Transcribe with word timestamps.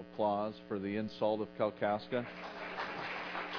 applause 0.00 0.54
for 0.68 0.78
the 0.78 0.96
insult 0.96 1.40
of 1.40 1.48
Kalkaska. 1.58 2.26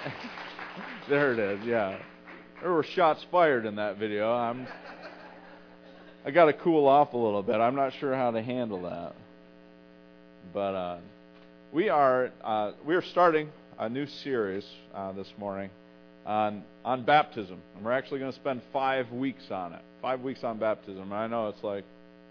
there 1.09 1.33
it 1.33 1.39
is, 1.39 1.65
yeah. 1.65 1.97
There 2.61 2.71
were 2.71 2.83
shots 2.83 3.25
fired 3.31 3.65
in 3.65 3.75
that 3.75 3.97
video. 3.97 4.33
I'm 4.33 4.67
I 6.25 6.31
got 6.31 6.45
to 6.45 6.53
cool 6.53 6.87
off 6.87 7.13
a 7.13 7.17
little 7.17 7.41
bit. 7.41 7.55
I'm 7.55 7.75
not 7.75 7.93
sure 7.99 8.13
how 8.13 8.31
to 8.31 8.41
handle 8.41 8.81
that. 8.83 9.15
But 10.53 10.75
uh, 10.75 10.97
we 11.71 11.89
are 11.89 12.31
uh, 12.43 12.73
we 12.85 12.95
are 12.95 13.01
starting 13.01 13.49
a 13.77 13.87
new 13.87 14.05
series 14.05 14.65
uh, 14.93 15.13
this 15.13 15.31
morning 15.37 15.69
on 16.25 16.63
on 16.83 17.03
baptism, 17.03 17.61
and 17.75 17.85
we're 17.85 17.93
actually 17.93 18.19
going 18.19 18.31
to 18.31 18.37
spend 18.37 18.61
five 18.73 19.11
weeks 19.11 19.49
on 19.51 19.73
it. 19.73 19.81
Five 20.01 20.21
weeks 20.21 20.43
on 20.43 20.59
baptism. 20.59 21.03
And 21.03 21.13
I 21.13 21.27
know 21.27 21.47
it's 21.47 21.63
like 21.63 21.85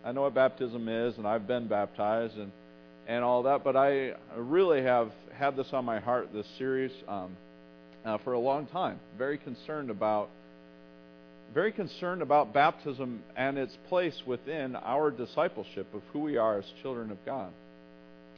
I 0.04 0.12
know 0.12 0.22
what 0.22 0.34
baptism 0.34 0.88
is, 0.88 1.16
and 1.16 1.26
I've 1.26 1.46
been 1.46 1.66
baptized 1.66 2.36
and 2.36 2.52
and 3.08 3.24
all 3.24 3.42
that, 3.44 3.64
but 3.64 3.74
I 3.74 4.12
really 4.36 4.82
have 4.82 5.10
had 5.32 5.56
this 5.56 5.68
on 5.72 5.84
my 5.86 5.98
heart. 5.98 6.28
This 6.32 6.46
series 6.58 6.92
um, 7.08 7.36
uh, 8.04 8.18
for 8.18 8.34
a 8.34 8.38
long 8.38 8.66
time. 8.66 9.00
Very 9.16 9.38
concerned 9.38 9.90
about 9.90 10.28
very 11.54 11.72
concerned 11.72 12.20
about 12.20 12.52
baptism 12.52 13.22
and 13.34 13.56
its 13.56 13.74
place 13.88 14.22
within 14.26 14.76
our 14.76 15.10
discipleship 15.10 15.86
of 15.94 16.02
who 16.12 16.18
we 16.18 16.36
are 16.36 16.58
as 16.58 16.64
children 16.82 17.10
of 17.10 17.16
God. 17.24 17.50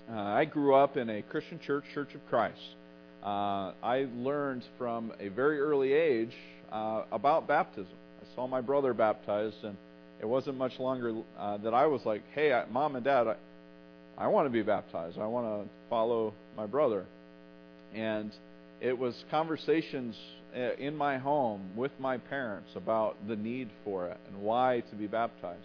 Uh, 0.09 0.15
I 0.15 0.45
grew 0.45 0.77
up 0.77 0.97
in 0.97 1.11
a 1.11 1.21
Christian 1.23 1.59
church, 1.59 1.83
Church 1.93 2.15
of 2.15 2.21
Christ. 2.29 2.61
Uh, 3.25 3.73
I 3.83 4.07
learned 4.15 4.63
from 4.79 5.13
a 5.19 5.27
very 5.27 5.61
early 5.61 5.93
age 5.93 6.33
uh, 6.71 7.03
about 7.11 7.49
baptism. 7.49 7.93
I 8.23 8.35
saw 8.37 8.47
my 8.47 8.61
brother 8.61 8.95
baptized, 8.95 9.65
and 9.65 9.77
it 10.21 10.27
wasn't 10.27 10.57
much 10.57 10.79
longer 10.79 11.13
uh, 11.37 11.57
that 11.59 11.75
I 11.75 11.87
was 11.87 12.03
like, 12.07 12.23
"Hey, 12.33 12.53
I, 12.53 12.65
mom 12.67 12.95
and 12.95 13.05
dad, 13.05 13.27
I, 13.27 13.35
I 14.21 14.29
want 14.29 14.47
to 14.47 14.51
be 14.51 14.63
baptized. 14.63 15.19
I 15.19 15.27
want 15.27 15.65
to 15.65 15.71
follow 15.89 16.33
my 16.57 16.67
brother." 16.67 17.07
And 17.95 18.31
it 18.81 18.97
was 18.97 19.25
conversations 19.31 20.17
uh, 20.55 20.75
in 20.79 20.97
my 20.97 21.19
home 21.19 21.71
with 21.77 21.93
my 21.99 22.19
parents 22.19 22.71
about 22.77 23.17
the 23.29 23.37
need 23.37 23.69
for 23.85 24.07
it 24.07 24.19
and 24.29 24.43
why 24.43 24.83
to 24.91 24.97
be 24.97 25.07
baptized. 25.07 25.61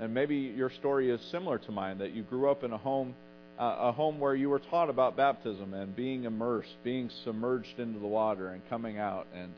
And 0.00 0.14
maybe 0.14 0.36
your 0.36 0.70
story 0.70 1.10
is 1.10 1.20
similar 1.30 1.58
to 1.58 1.72
mine 1.72 1.98
that 1.98 2.12
you 2.12 2.22
grew 2.22 2.50
up 2.50 2.64
in 2.64 2.72
a 2.72 2.78
home 2.78 3.14
uh, 3.58 3.76
a 3.80 3.92
home 3.92 4.20
where 4.20 4.36
you 4.36 4.48
were 4.48 4.60
taught 4.60 4.88
about 4.88 5.16
baptism 5.16 5.74
and 5.74 5.96
being 5.96 6.24
immersed, 6.24 6.76
being 6.84 7.10
submerged 7.24 7.78
into 7.78 7.98
the 7.98 8.06
water 8.06 8.50
and 8.50 8.62
coming 8.68 8.98
out 8.98 9.26
and 9.34 9.52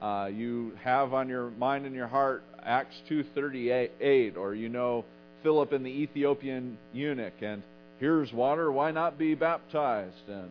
uh, 0.00 0.26
you 0.32 0.72
have 0.82 1.12
on 1.12 1.28
your 1.28 1.50
mind 1.50 1.84
and 1.84 1.94
your 1.94 2.06
heart 2.06 2.42
Acts 2.62 2.94
2:38 3.10 4.36
or 4.36 4.54
you 4.54 4.68
know 4.68 5.04
Philip 5.42 5.72
and 5.72 5.84
the 5.84 5.90
Ethiopian 5.90 6.78
eunuch 6.92 7.42
and 7.42 7.62
here's 7.98 8.32
water 8.32 8.70
why 8.70 8.90
not 8.90 9.18
be 9.18 9.34
baptized 9.34 10.28
and 10.28 10.50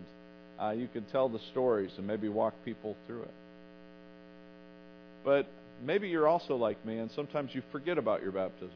uh, 0.62 0.72
you 0.72 0.88
could 0.92 1.10
tell 1.12 1.30
the 1.30 1.40
stories 1.52 1.92
and 1.98 2.06
maybe 2.06 2.28
walk 2.28 2.54
people 2.66 2.96
through 3.08 3.24
it. 3.24 3.34
But 5.24 5.48
maybe 5.84 6.10
you're 6.10 6.28
also 6.28 6.56
like 6.56 6.84
me, 6.86 6.98
and 6.98 7.10
sometimes 7.12 7.54
you 7.54 7.62
forget 7.72 7.98
about 7.98 8.22
your 8.22 8.32
baptism. 8.32 8.70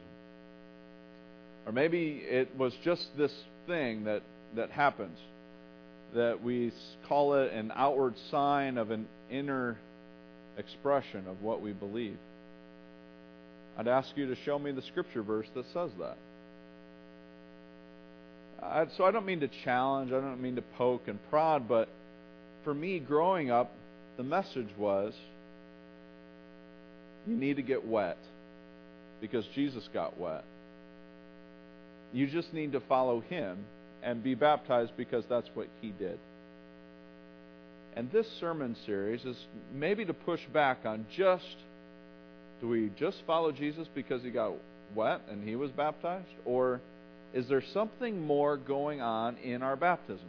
Or 1.66 1.72
maybe 1.72 2.22
it 2.24 2.56
was 2.56 2.72
just 2.84 3.06
this 3.16 3.32
thing 3.66 4.04
that, 4.04 4.22
that 4.56 4.70
happens, 4.70 5.18
that 6.14 6.42
we 6.42 6.72
call 7.08 7.34
it 7.34 7.52
an 7.52 7.72
outward 7.74 8.14
sign 8.30 8.78
of 8.78 8.90
an 8.90 9.06
inner 9.30 9.76
expression 10.56 11.26
of 11.26 11.42
what 11.42 11.60
we 11.60 11.72
believe. 11.72 12.18
I'd 13.76 13.88
ask 13.88 14.08
you 14.16 14.26
to 14.28 14.36
show 14.44 14.58
me 14.58 14.72
the 14.72 14.82
scripture 14.82 15.22
verse 15.22 15.46
that 15.54 15.64
says 15.72 15.90
that. 15.98 16.16
I, 18.62 18.86
so 18.96 19.04
I 19.04 19.10
don't 19.10 19.26
mean 19.26 19.40
to 19.40 19.48
challenge, 19.64 20.10
I 20.12 20.20
don't 20.20 20.40
mean 20.40 20.56
to 20.56 20.62
poke 20.76 21.08
and 21.08 21.18
prod, 21.28 21.68
but 21.68 21.88
for 22.62 22.72
me, 22.72 22.98
growing 22.98 23.50
up, 23.50 23.72
the 24.16 24.22
message 24.22 24.68
was 24.78 25.12
you 27.26 27.36
need 27.36 27.56
to 27.56 27.62
get 27.62 27.86
wet 27.86 28.18
because 29.20 29.44
Jesus 29.54 29.88
got 29.92 30.18
wet. 30.18 30.44
You 32.12 32.26
just 32.26 32.52
need 32.54 32.72
to 32.72 32.80
follow 32.80 33.20
him 33.20 33.58
and 34.02 34.22
be 34.22 34.34
baptized 34.34 34.92
because 34.96 35.24
that's 35.28 35.48
what 35.54 35.66
he 35.80 35.90
did. 35.90 36.18
And 37.96 38.10
this 38.10 38.26
sermon 38.40 38.76
series 38.86 39.24
is 39.24 39.36
maybe 39.74 40.04
to 40.04 40.14
push 40.14 40.40
back 40.52 40.78
on 40.84 41.06
just 41.16 41.56
do 42.64 42.70
we 42.70 42.90
just 42.98 43.18
follow 43.26 43.52
Jesus 43.52 43.86
because 43.94 44.22
he 44.22 44.30
got 44.30 44.54
wet 44.94 45.20
and 45.30 45.46
he 45.46 45.54
was 45.54 45.70
baptized? 45.72 46.24
Or 46.46 46.80
is 47.34 47.46
there 47.46 47.62
something 47.74 48.26
more 48.26 48.56
going 48.56 49.02
on 49.02 49.36
in 49.36 49.62
our 49.62 49.76
baptisms? 49.76 50.22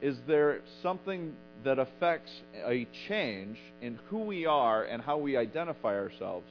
Is 0.00 0.16
there 0.26 0.60
something 0.82 1.34
that 1.66 1.78
affects 1.78 2.30
a 2.64 2.88
change 3.08 3.58
in 3.82 3.98
who 4.08 4.20
we 4.20 4.46
are 4.46 4.84
and 4.84 5.02
how 5.02 5.18
we 5.18 5.36
identify 5.36 5.98
ourselves 5.98 6.48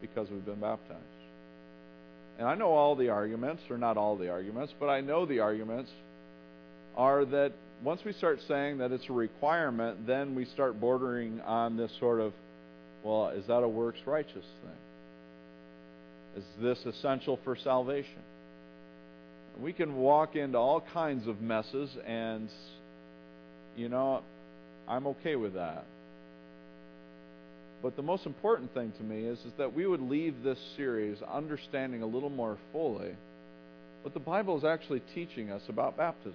because 0.00 0.30
we've 0.30 0.46
been 0.46 0.60
baptized? 0.60 1.02
And 2.38 2.48
I 2.48 2.54
know 2.54 2.70
all 2.70 2.96
the 2.96 3.10
arguments, 3.10 3.64
or 3.68 3.76
not 3.76 3.98
all 3.98 4.16
the 4.16 4.30
arguments, 4.30 4.72
but 4.80 4.86
I 4.86 5.02
know 5.02 5.26
the 5.26 5.40
arguments 5.40 5.90
are 6.96 7.26
that 7.26 7.52
once 7.82 8.00
we 8.02 8.14
start 8.14 8.40
saying 8.48 8.78
that 8.78 8.92
it's 8.92 9.10
a 9.10 9.12
requirement, 9.12 10.06
then 10.06 10.34
we 10.34 10.46
start 10.46 10.80
bordering 10.80 11.42
on 11.42 11.76
this 11.76 11.92
sort 12.00 12.18
of, 12.18 12.32
well, 13.04 13.28
is 13.28 13.46
that 13.46 13.62
a 13.62 13.68
works 13.68 13.98
righteous 14.06 14.34
thing? 14.34 14.72
Is 16.36 16.44
this 16.60 16.78
essential 16.96 17.38
for 17.44 17.54
salvation? 17.54 18.22
We 19.60 19.72
can 19.72 19.94
walk 19.94 20.34
into 20.34 20.58
all 20.58 20.82
kinds 20.92 21.28
of 21.28 21.40
messes, 21.40 21.90
and, 22.04 22.48
you 23.76 23.88
know, 23.88 24.22
I'm 24.88 25.06
okay 25.08 25.36
with 25.36 25.54
that. 25.54 25.84
But 27.82 27.94
the 27.96 28.02
most 28.02 28.26
important 28.26 28.72
thing 28.72 28.92
to 28.96 29.02
me 29.04 29.26
is, 29.26 29.38
is 29.40 29.52
that 29.58 29.74
we 29.74 29.86
would 29.86 30.00
leave 30.00 30.42
this 30.42 30.58
series 30.76 31.18
understanding 31.22 32.02
a 32.02 32.06
little 32.06 32.30
more 32.30 32.56
fully 32.72 33.12
what 34.02 34.14
the 34.14 34.20
Bible 34.20 34.58
is 34.58 34.64
actually 34.64 35.02
teaching 35.14 35.50
us 35.50 35.62
about 35.68 35.96
baptism, 35.96 36.34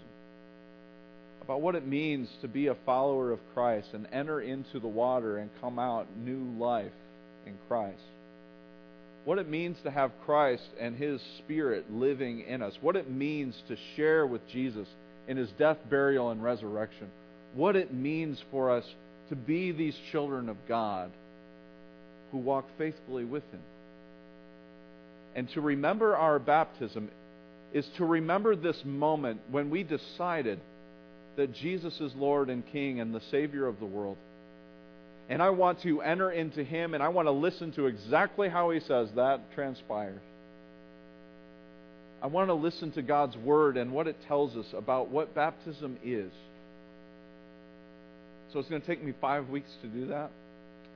about 1.49 1.61
what 1.61 1.73
it 1.73 1.87
means 1.87 2.29
to 2.41 2.47
be 2.47 2.67
a 2.67 2.75
follower 2.85 3.31
of 3.31 3.39
Christ 3.55 3.87
and 3.93 4.05
enter 4.11 4.39
into 4.39 4.79
the 4.79 4.87
water 4.87 5.39
and 5.39 5.49
come 5.59 5.79
out 5.79 6.05
new 6.15 6.43
life 6.59 6.91
in 7.47 7.55
Christ. 7.67 8.03
What 9.25 9.39
it 9.39 9.49
means 9.49 9.75
to 9.83 9.89
have 9.89 10.11
Christ 10.27 10.67
and 10.79 10.95
His 10.95 11.19
Spirit 11.39 11.91
living 11.91 12.41
in 12.41 12.61
us, 12.61 12.77
what 12.81 12.95
it 12.95 13.09
means 13.09 13.55
to 13.67 13.75
share 13.95 14.27
with 14.27 14.47
Jesus 14.47 14.87
in 15.27 15.37
His 15.37 15.49
death, 15.57 15.77
burial, 15.89 16.29
and 16.29 16.43
resurrection, 16.43 17.07
what 17.55 17.75
it 17.75 17.91
means 17.91 18.39
for 18.51 18.69
us 18.69 18.85
to 19.29 19.35
be 19.35 19.71
these 19.71 19.97
children 20.11 20.49
of 20.49 20.57
God 20.67 21.09
who 22.31 22.37
walk 22.37 22.65
faithfully 22.77 23.25
with 23.25 23.43
Him. 23.51 23.61
And 25.33 25.49
to 25.55 25.61
remember 25.61 26.15
our 26.15 26.37
baptism 26.37 27.09
is 27.73 27.87
to 27.97 28.05
remember 28.05 28.55
this 28.55 28.79
moment 28.85 29.41
when 29.49 29.71
we 29.71 29.81
decided 29.81 30.59
that 31.39 31.53
Jesus 31.53 31.99
is 31.99 32.13
Lord 32.15 32.49
and 32.49 32.65
King 32.71 32.99
and 32.99 33.13
the 33.13 33.21
Savior 33.31 33.67
of 33.67 33.79
the 33.79 33.85
world 33.85 34.17
and 35.29 35.43
I 35.43 35.51
want 35.51 35.83
to 35.83 36.01
enter 36.01 36.31
into 36.31 36.63
Him, 36.63 36.95
and 36.95 37.03
I 37.03 37.09
want 37.09 37.27
to 37.27 37.31
listen 37.31 37.71
to 37.73 37.85
exactly 37.85 38.49
how 38.49 38.71
He 38.71 38.79
says 38.79 39.09
that 39.15 39.51
transpires. 39.53 40.19
I 42.21 42.27
want 42.27 42.49
to 42.49 42.55
listen 42.55 42.91
to 42.93 43.03
God's 43.03 43.37
Word 43.37 43.77
and 43.77 43.91
what 43.91 44.07
it 44.07 44.17
tells 44.27 44.57
us 44.57 44.65
about 44.75 45.09
what 45.09 45.35
baptism 45.35 45.97
is. 46.03 46.31
So 48.51 48.57
it's 48.59 48.67
going 48.67 48.81
to 48.81 48.87
take 48.87 49.03
me 49.03 49.13
five 49.21 49.49
weeks 49.49 49.69
to 49.83 49.87
do 49.87 50.07
that. 50.07 50.31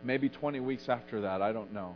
Maybe 0.03 0.27
20 0.27 0.59
weeks 0.59 0.89
after 0.89 1.21
that, 1.21 1.43
I 1.43 1.53
don't 1.53 1.71
know. 1.71 1.95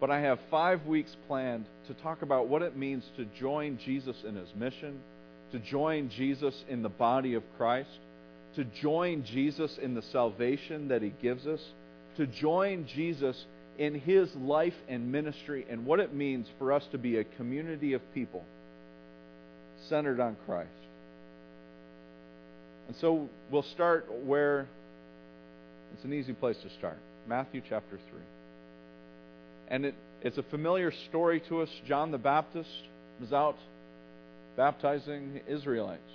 But 0.00 0.10
I 0.10 0.20
have 0.20 0.38
five 0.50 0.86
weeks 0.86 1.14
planned 1.28 1.66
to 1.88 1.94
talk 1.94 2.22
about 2.22 2.48
what 2.48 2.62
it 2.62 2.74
means 2.74 3.04
to 3.18 3.26
join 3.38 3.78
Jesus 3.84 4.16
in 4.26 4.34
His 4.34 4.48
mission, 4.56 4.98
to 5.52 5.58
join 5.58 6.10
Jesus 6.10 6.54
in 6.68 6.82
the 6.82 6.88
body 6.88 7.34
of 7.34 7.42
Christ 7.56 7.90
to 8.56 8.64
join 8.64 9.24
Jesus 9.24 9.78
in 9.80 9.94
the 9.94 10.02
salvation 10.02 10.88
that 10.88 11.02
he 11.02 11.12
gives 11.22 11.46
us, 11.46 11.60
to 12.16 12.26
join 12.26 12.86
Jesus 12.86 13.44
in 13.78 13.94
his 13.94 14.34
life 14.36 14.74
and 14.88 15.10
ministry 15.10 15.64
and 15.70 15.86
what 15.86 16.00
it 16.00 16.12
means 16.12 16.46
for 16.58 16.72
us 16.72 16.82
to 16.92 16.98
be 16.98 17.18
a 17.18 17.24
community 17.24 17.92
of 17.92 18.02
people 18.12 18.44
centered 19.88 20.20
on 20.20 20.36
Christ. 20.46 20.68
And 22.88 22.96
so 23.00 23.28
we'll 23.50 23.62
start 23.62 24.06
where 24.24 24.66
it's 25.94 26.04
an 26.04 26.12
easy 26.12 26.32
place 26.32 26.56
to 26.62 26.70
start 26.78 26.98
Matthew 27.28 27.62
chapter 27.66 27.96
3. 28.10 28.20
And 29.68 29.84
it, 29.86 29.94
it's 30.22 30.38
a 30.38 30.42
familiar 30.42 30.92
story 31.08 31.40
to 31.48 31.62
us. 31.62 31.68
John 31.86 32.10
the 32.10 32.18
Baptist 32.18 32.68
was 33.20 33.32
out 33.32 33.56
baptizing 34.60 35.40
Israelites. 35.48 36.12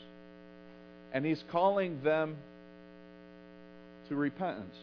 And 1.11 1.25
he's 1.25 1.43
calling 1.51 1.99
them 2.03 2.37
to 4.07 4.15
repentance 4.15 4.75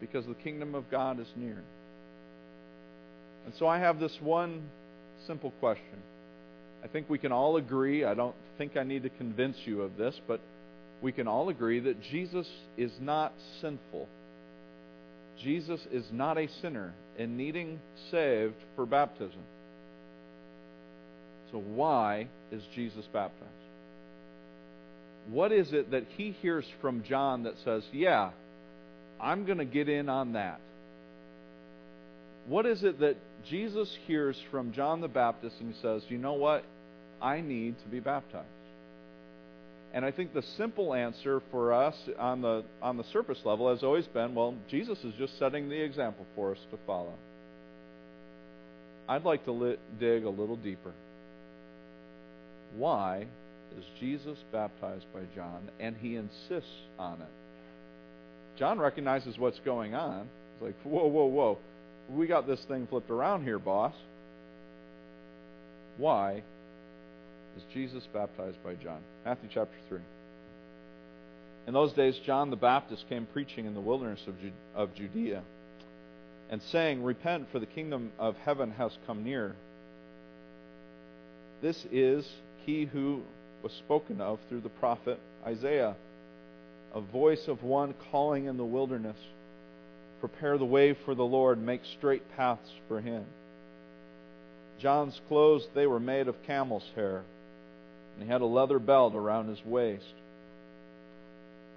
because 0.00 0.24
the 0.24 0.34
kingdom 0.34 0.76
of 0.76 0.88
God 0.88 1.18
is 1.18 1.26
near. 1.34 1.60
And 3.44 3.52
so 3.58 3.66
I 3.66 3.80
have 3.80 3.98
this 3.98 4.16
one 4.20 4.68
simple 5.26 5.50
question. 5.58 5.98
I 6.84 6.86
think 6.86 7.10
we 7.10 7.18
can 7.18 7.32
all 7.32 7.56
agree, 7.56 8.04
I 8.04 8.14
don't 8.14 8.36
think 8.56 8.76
I 8.76 8.84
need 8.84 9.02
to 9.02 9.10
convince 9.10 9.56
you 9.64 9.82
of 9.82 9.96
this, 9.96 10.14
but 10.28 10.40
we 11.02 11.10
can 11.10 11.26
all 11.26 11.48
agree 11.48 11.80
that 11.80 12.00
Jesus 12.00 12.46
is 12.76 12.92
not 13.00 13.32
sinful. 13.60 14.06
Jesus 15.42 15.80
is 15.90 16.04
not 16.12 16.38
a 16.38 16.46
sinner 16.62 16.94
in 17.18 17.36
needing 17.36 17.80
saved 18.12 18.54
for 18.76 18.86
baptism. 18.86 19.42
So, 21.50 21.58
why 21.58 22.28
is 22.52 22.62
Jesus 22.74 23.04
baptized? 23.12 23.52
What 25.30 25.52
is 25.52 25.72
it 25.72 25.90
that 25.90 26.04
he 26.16 26.32
hears 26.40 26.64
from 26.80 27.02
John 27.04 27.44
that 27.44 27.54
says, 27.64 27.82
Yeah, 27.92 28.30
I'm 29.20 29.44
going 29.44 29.58
to 29.58 29.64
get 29.64 29.88
in 29.88 30.08
on 30.08 30.32
that? 30.32 30.60
What 32.46 32.64
is 32.64 32.82
it 32.82 33.00
that 33.00 33.16
Jesus 33.48 33.94
hears 34.06 34.38
from 34.50 34.72
John 34.72 35.00
the 35.00 35.08
Baptist 35.08 35.56
and 35.60 35.74
he 35.74 35.80
says, 35.80 36.02
You 36.08 36.18
know 36.18 36.34
what? 36.34 36.64
I 37.20 37.40
need 37.40 37.76
to 37.82 37.88
be 37.88 38.00
baptized. 38.00 38.46
And 39.92 40.04
I 40.04 40.12
think 40.12 40.34
the 40.34 40.42
simple 40.56 40.94
answer 40.94 41.42
for 41.50 41.72
us 41.72 41.94
on 42.18 42.42
the 42.42 42.64
on 42.82 42.96
the 42.96 43.04
surface 43.12 43.38
level 43.44 43.70
has 43.70 43.82
always 43.82 44.06
been, 44.06 44.34
well, 44.34 44.54
Jesus 44.70 44.98
is 45.02 45.14
just 45.18 45.38
setting 45.38 45.68
the 45.68 45.82
example 45.82 46.26
for 46.34 46.52
us 46.52 46.58
to 46.70 46.78
follow. 46.86 47.14
I'd 49.08 49.24
like 49.24 49.44
to 49.46 49.52
li- 49.52 49.78
dig 49.98 50.24
a 50.24 50.30
little 50.30 50.56
deeper. 50.56 50.92
Why 52.76 53.26
is 53.78 53.84
Jesus 53.98 54.38
baptized 54.52 55.06
by 55.12 55.20
John 55.34 55.70
and 55.80 55.96
he 55.96 56.16
insists 56.16 56.70
on 56.98 57.20
it? 57.20 57.28
John 58.56 58.78
recognizes 58.78 59.38
what's 59.38 59.60
going 59.60 59.94
on. 59.94 60.28
He's 60.54 60.66
like, 60.66 60.76
"Whoa, 60.82 61.06
whoa, 61.06 61.26
whoa. 61.26 61.58
We 62.08 62.26
got 62.26 62.46
this 62.46 62.64
thing 62.64 62.86
flipped 62.86 63.10
around 63.10 63.44
here, 63.44 63.58
boss." 63.58 63.94
Why 65.96 66.42
is 67.58 67.64
Jesus 67.74 68.06
baptized 68.12 68.62
by 68.62 68.74
John. 68.76 69.00
Matthew 69.24 69.48
chapter 69.52 69.76
3. 69.88 69.98
In 71.66 71.74
those 71.74 71.92
days, 71.92 72.16
John 72.24 72.50
the 72.50 72.56
Baptist 72.56 73.08
came 73.08 73.26
preaching 73.26 73.66
in 73.66 73.74
the 73.74 73.80
wilderness 73.80 74.24
of, 74.74 74.94
Judea 74.94 75.42
and 76.50 76.62
saying, 76.62 77.02
Repent, 77.02 77.48
for 77.50 77.58
the 77.58 77.66
kingdom 77.66 78.12
of 78.18 78.36
heaven 78.44 78.70
has 78.70 78.96
come 79.06 79.24
near. 79.24 79.54
This 81.60 81.84
is 81.90 82.26
he 82.68 82.84
who 82.84 83.22
was 83.62 83.72
spoken 83.72 84.20
of 84.20 84.38
through 84.46 84.60
the 84.60 84.68
prophet 84.68 85.18
Isaiah, 85.46 85.96
a 86.94 87.00
voice 87.00 87.48
of 87.48 87.62
one 87.62 87.94
calling 88.10 88.44
in 88.44 88.58
the 88.58 88.64
wilderness, 88.64 89.16
Prepare 90.20 90.58
the 90.58 90.66
way 90.66 90.94
for 91.06 91.14
the 91.14 91.24
Lord, 91.24 91.58
make 91.58 91.80
straight 91.96 92.22
paths 92.36 92.70
for 92.86 93.00
him. 93.00 93.24
John's 94.78 95.18
clothes, 95.28 95.66
they 95.74 95.86
were 95.86 95.98
made 95.98 96.28
of 96.28 96.42
camel's 96.46 96.84
hair 96.94 97.22
and 98.14 98.26
he 98.26 98.30
had 98.30 98.42
a 98.42 98.46
leather 98.46 98.78
belt 98.78 99.14
around 99.14 99.48
his 99.48 99.64
waist. 99.64 100.04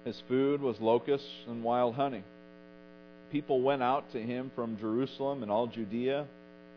His 0.04 0.20
food 0.28 0.60
was 0.60 0.78
locusts 0.78 1.30
and 1.48 1.64
wild 1.64 1.94
honey. 1.94 2.24
People 3.30 3.62
went 3.62 3.82
out 3.82 4.12
to 4.12 4.20
him 4.20 4.50
from 4.54 4.76
Jerusalem 4.76 5.42
and 5.42 5.50
all 5.50 5.68
Judea 5.68 6.26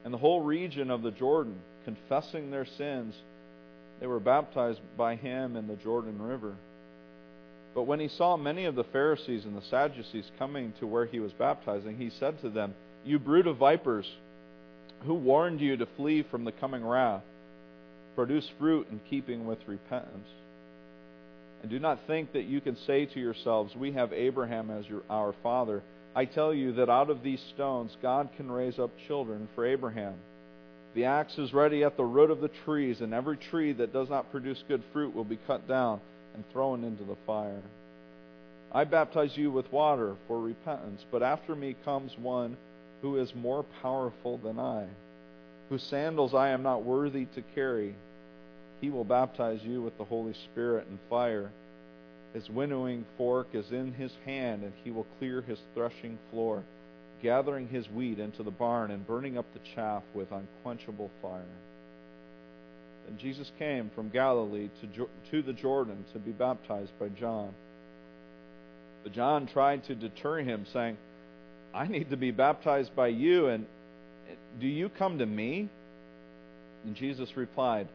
and 0.05 0.13
the 0.13 0.19
whole 0.19 0.41
region 0.41 0.89
of 0.89 1.01
the 1.01 1.11
Jordan, 1.11 1.57
confessing 1.83 2.49
their 2.49 2.65
sins. 2.65 3.13
They 3.99 4.07
were 4.07 4.19
baptized 4.19 4.79
by 4.97 5.15
him 5.15 5.55
in 5.55 5.67
the 5.67 5.75
Jordan 5.75 6.21
River. 6.21 6.55
But 7.73 7.83
when 7.83 7.99
he 7.99 8.07
saw 8.07 8.37
many 8.37 8.65
of 8.65 8.75
the 8.75 8.83
Pharisees 8.85 9.45
and 9.45 9.55
the 9.55 9.65
Sadducees 9.69 10.31
coming 10.39 10.73
to 10.79 10.87
where 10.87 11.05
he 11.05 11.19
was 11.19 11.33
baptizing, 11.33 11.97
he 11.97 12.09
said 12.09 12.39
to 12.41 12.49
them, 12.49 12.73
You 13.03 13.19
brood 13.19 13.47
of 13.47 13.57
vipers, 13.57 14.09
who 15.03 15.13
warned 15.13 15.59
you 15.59 15.77
to 15.77 15.87
flee 15.97 16.23
from 16.23 16.45
the 16.45 16.51
coming 16.51 16.85
wrath? 16.85 17.23
produce 18.15 18.49
fruit 18.57 18.87
in 18.89 18.99
keeping 19.09 19.45
with 19.45 19.59
repentance. 19.67 20.29
And 21.61 21.69
do 21.69 21.79
not 21.79 21.99
think 22.07 22.33
that 22.33 22.45
you 22.45 22.61
can 22.61 22.77
say 22.87 23.05
to 23.05 23.19
yourselves, 23.19 23.75
We 23.75 23.91
have 23.91 24.13
Abraham 24.13 24.71
as 24.71 24.87
your, 24.87 25.03
our 25.09 25.35
father. 25.43 25.83
I 26.15 26.25
tell 26.25 26.53
you 26.53 26.73
that 26.73 26.89
out 26.89 27.09
of 27.09 27.23
these 27.23 27.43
stones 27.53 27.95
God 28.01 28.29
can 28.37 28.51
raise 28.51 28.79
up 28.79 28.91
children 29.07 29.49
for 29.53 29.65
Abraham. 29.65 30.15
The 30.95 31.05
axe 31.05 31.37
is 31.37 31.53
ready 31.53 31.83
at 31.83 31.97
the 31.97 32.05
root 32.05 32.31
of 32.31 32.39
the 32.39 32.47
trees, 32.47 33.01
and 33.01 33.13
every 33.13 33.35
tree 33.35 33.73
that 33.73 33.91
does 33.91 34.09
not 34.09 34.31
produce 34.31 34.63
good 34.65 34.81
fruit 34.93 35.13
will 35.13 35.25
be 35.25 35.37
cut 35.45 35.67
down 35.67 35.99
and 36.33 36.49
thrown 36.51 36.85
into 36.85 37.03
the 37.03 37.17
fire. 37.27 37.61
I 38.71 38.85
baptize 38.85 39.35
you 39.35 39.51
with 39.51 39.71
water 39.73 40.15
for 40.27 40.39
repentance, 40.39 41.05
but 41.11 41.21
after 41.21 41.53
me 41.53 41.75
comes 41.83 42.17
one 42.17 42.55
who 43.01 43.17
is 43.17 43.35
more 43.35 43.63
powerful 43.81 44.37
than 44.37 44.57
I, 44.57 44.85
whose 45.69 45.83
sandals 45.83 46.33
I 46.33 46.49
am 46.49 46.63
not 46.63 46.83
worthy 46.83 47.25
to 47.35 47.41
carry. 47.53 47.93
He 48.79 48.89
will 48.89 49.03
baptize 49.03 49.59
you 49.63 49.81
with 49.81 49.97
the 49.97 50.05
Holy 50.05 50.33
Spirit 50.33 50.87
and 50.89 50.99
fire. 51.09 51.51
His 52.33 52.49
winnowing 52.49 53.05
fork 53.17 53.47
is 53.53 53.71
in 53.71 53.93
his 53.93 54.11
hand, 54.25 54.63
and 54.63 54.73
he 54.83 54.91
will 54.91 55.07
clear 55.19 55.41
his 55.41 55.59
threshing 55.73 56.17
floor, 56.31 56.63
gathering 57.21 57.67
his 57.67 57.89
wheat 57.89 58.19
into 58.19 58.43
the 58.43 58.51
barn 58.51 58.91
and 58.91 59.07
burning 59.07 59.37
up 59.37 59.45
the 59.53 59.59
chaff 59.75 60.03
with 60.13 60.27
unquenchable 60.31 61.09
fire. 61.21 61.43
And 63.07 63.17
Jesus 63.19 63.51
came 63.59 63.91
from 63.93 64.09
Galilee 64.09 64.69
to, 64.81 65.07
to 65.31 65.41
the 65.41 65.53
Jordan 65.53 66.05
to 66.13 66.19
be 66.19 66.31
baptized 66.31 66.91
by 66.99 67.09
John. 67.09 67.53
But 69.03 69.13
John 69.13 69.47
tried 69.47 69.83
to 69.85 69.95
deter 69.95 70.39
him, 70.39 70.65
saying, 70.73 70.97
I 71.73 71.87
need 71.87 72.09
to 72.09 72.17
be 72.17 72.31
baptized 72.31 72.95
by 72.95 73.07
you, 73.07 73.47
and 73.47 73.65
do 74.59 74.67
you 74.67 74.89
come 74.89 75.19
to 75.19 75.25
me? 75.25 75.69
And 76.85 76.95
Jesus 76.95 77.35
replied, 77.35 77.87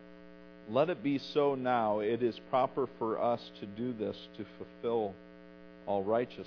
let 0.71 0.89
it 0.89 1.03
be 1.03 1.19
so 1.19 1.57
now. 1.57 1.99
It 1.99 2.23
is 2.23 2.39
proper 2.49 2.89
for 2.99 3.21
us 3.21 3.41
to 3.59 3.67
do 3.67 3.93
this 3.93 4.17
to 4.37 4.45
fulfill 4.57 5.15
all 5.87 6.05
righteousness. 6.05 6.47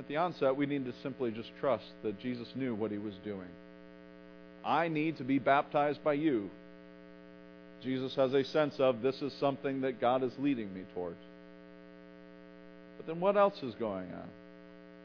At 0.00 0.08
the 0.08 0.16
onset, 0.16 0.56
we 0.56 0.64
need 0.64 0.86
to 0.86 0.94
simply 1.02 1.30
just 1.30 1.50
trust 1.60 1.84
that 2.04 2.18
Jesus 2.18 2.48
knew 2.54 2.74
what 2.74 2.90
he 2.90 2.96
was 2.96 3.12
doing. 3.22 3.50
I 4.64 4.88
need 4.88 5.18
to 5.18 5.24
be 5.24 5.38
baptized 5.38 6.02
by 6.02 6.14
you. 6.14 6.48
Jesus 7.82 8.14
has 8.14 8.32
a 8.32 8.42
sense 8.42 8.76
of 8.80 9.02
this 9.02 9.20
is 9.20 9.30
something 9.34 9.82
that 9.82 10.00
God 10.00 10.22
is 10.22 10.32
leading 10.38 10.72
me 10.72 10.84
towards. 10.94 11.20
But 12.96 13.08
then 13.08 13.20
what 13.20 13.36
else 13.36 13.62
is 13.62 13.74
going 13.74 14.10
on? 14.10 14.28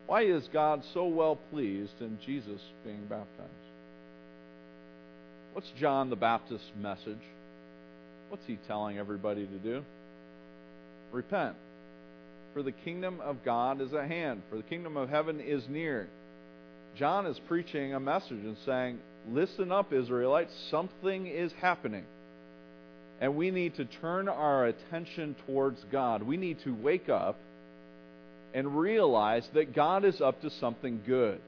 Why 0.08 0.22
is 0.22 0.48
God 0.54 0.82
so 0.94 1.08
well 1.08 1.36
pleased 1.52 2.00
in 2.00 2.18
Jesus 2.26 2.62
being 2.86 3.04
baptized? 3.10 3.52
What's 5.52 5.72
John 5.78 6.10
the 6.10 6.16
Baptist's 6.16 6.72
message? 6.82 7.22
What's 8.30 8.46
he 8.48 8.58
telling 8.66 8.98
everybody 8.98 9.46
to 9.46 9.58
do? 9.58 9.84
Repent. 11.12 11.58
For 12.56 12.64
the 12.64 12.72
kingdom 12.72 13.20
of 13.20 13.44
God 13.44 13.82
is 13.82 13.94
at 13.94 14.08
hand, 14.08 14.42
for 14.50 14.56
the 14.56 14.64
kingdom 14.64 14.96
of 14.96 15.10
heaven 15.10 15.42
is 15.42 15.68
near. 15.68 16.08
John 16.98 17.26
is 17.26 17.38
preaching 17.50 17.94
a 17.94 18.00
message 18.00 18.46
and 18.46 18.56
saying, 18.66 19.00
Listen 19.30 19.74
up, 19.74 19.92
Israelites, 19.92 20.54
something 20.72 21.28
is 21.28 21.52
happening. 21.60 22.06
And 23.20 23.36
we 23.36 23.52
need 23.52 23.76
to 23.76 23.84
turn 23.84 24.30
our 24.30 24.68
attention 24.68 25.36
towards 25.46 25.84
God. 25.92 26.24
We 26.24 26.38
need 26.38 26.60
to 26.64 26.74
wake 26.74 27.10
up 27.10 27.38
and 28.54 28.80
realize 28.80 29.46
that 29.54 29.76
God 29.76 30.06
is 30.06 30.22
up 30.22 30.40
to 30.42 30.50
something 30.50 31.02
good. 31.06 31.42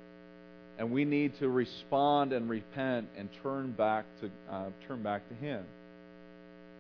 And 0.78 0.92
we 0.92 1.06
need 1.06 1.40
to 1.40 1.48
respond 1.48 2.34
and 2.34 2.50
repent 2.50 3.08
and 3.18 3.30
turn 3.42 3.72
back 3.72 4.04
to, 4.20 4.30
uh, 4.54 4.66
turn 4.90 5.04
back 5.04 5.22
to 5.30 5.36
Him. 5.36 5.64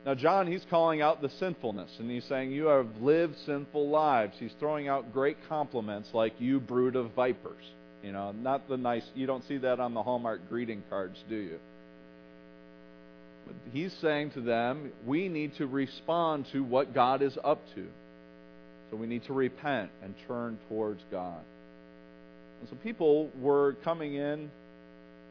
Now, 0.08 0.16
John, 0.16 0.50
he's 0.50 0.64
calling 0.70 1.02
out 1.02 1.22
the 1.22 1.30
sinfulness, 1.38 1.92
and 2.00 2.10
he's 2.10 2.24
saying, 2.30 2.54
You 2.54 2.68
have 2.68 3.02
lived 3.02 3.36
sinful 3.46 3.90
lives. 3.90 4.38
He's 4.40 4.54
throwing 4.58 4.88
out 4.88 5.12
great 5.12 5.36
compliments 5.50 6.08
like, 6.14 6.32
You 6.40 6.62
brood 6.62 6.96
of 6.96 7.12
vipers. 7.12 7.62
You 8.02 8.14
know, 8.14 8.32
not 8.32 8.70
the 8.70 8.78
nice, 8.78 9.04
you 9.16 9.28
don't 9.28 9.44
see 9.50 9.58
that 9.58 9.82
on 9.82 9.94
the 9.94 10.02
Hallmark 10.02 10.48
greeting 10.48 10.82
cards, 10.90 11.22
do 11.28 11.36
you? 11.36 11.60
But 13.46 13.56
he's 13.74 13.94
saying 14.02 14.32
to 14.32 14.42
them, 14.42 14.94
We 15.06 15.28
need 15.28 15.58
to 15.58 15.68
respond 15.68 16.46
to 16.54 16.64
what 16.64 16.94
God 16.94 17.22
is 17.22 17.38
up 17.44 17.60
to. 17.76 17.86
So 18.90 18.96
we 18.96 19.08
need 19.08 19.26
to 19.26 19.34
repent 19.34 19.92
and 20.02 20.16
turn 20.26 20.58
towards 20.70 21.02
God. 21.12 21.42
And 22.62 22.70
so 22.70 22.78
people 22.78 23.30
were 23.42 23.76
coming 23.84 24.14
in 24.16 24.52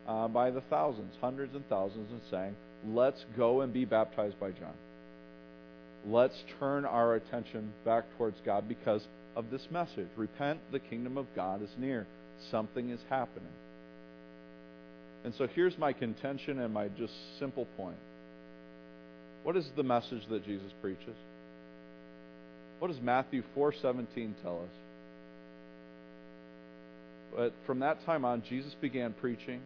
uh, 0.06 0.28
by 0.28 0.50
the 0.50 0.60
thousands, 0.60 1.14
hundreds 1.22 1.54
and 1.54 1.66
thousands, 1.66 2.12
and 2.12 2.20
saying, 2.30 2.56
let's 2.84 3.24
go 3.36 3.60
and 3.62 3.72
be 3.72 3.84
baptized 3.84 4.38
by 4.38 4.50
John. 4.50 4.74
let's 6.06 6.40
turn 6.60 6.84
our 6.84 7.14
attention 7.14 7.72
back 7.84 8.04
towards 8.16 8.36
God 8.44 8.68
because 8.68 9.04
of 9.34 9.50
this 9.50 9.66
message. 9.70 10.08
Repent, 10.16 10.60
the 10.72 10.78
kingdom 10.78 11.18
of 11.18 11.26
God 11.34 11.62
is 11.62 11.70
near. 11.78 12.06
Something 12.50 12.90
is 12.90 13.00
happening. 13.10 13.52
And 15.24 15.34
so 15.34 15.46
here's 15.48 15.76
my 15.76 15.92
contention 15.92 16.60
and 16.60 16.72
my 16.72 16.88
just 16.88 17.12
simple 17.38 17.66
point. 17.76 17.96
What 19.42 19.56
is 19.56 19.68
the 19.76 19.82
message 19.82 20.22
that 20.30 20.44
Jesus 20.44 20.70
preaches? 20.80 21.16
What 22.78 22.88
does 22.88 23.00
Matthew 23.00 23.42
4:17 23.54 24.34
tell 24.42 24.60
us? 24.62 24.70
But 27.34 27.52
from 27.66 27.80
that 27.80 28.04
time 28.04 28.24
on 28.24 28.42
Jesus 28.42 28.74
began 28.80 29.12
preaching, 29.12 29.60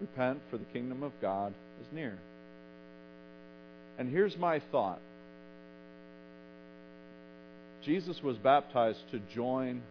repent 0.00 0.40
for 0.50 0.58
the 0.58 0.64
kingdom 0.66 1.02
of 1.02 1.12
God 1.20 1.54
is 1.80 1.86
near. 1.92 2.18
And 3.98 4.10
here's 4.10 4.36
my 4.36 4.60
thought. 4.70 5.00
Jesus 7.84 8.22
was 8.22 8.36
baptized 8.36 8.98
to 9.12 9.20
join 9.34 9.82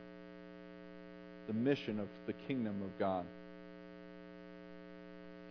the 1.47 1.53
mission 1.53 1.99
of 1.99 2.07
the 2.27 2.33
kingdom 2.47 2.81
of 2.83 2.99
God. 2.99 3.25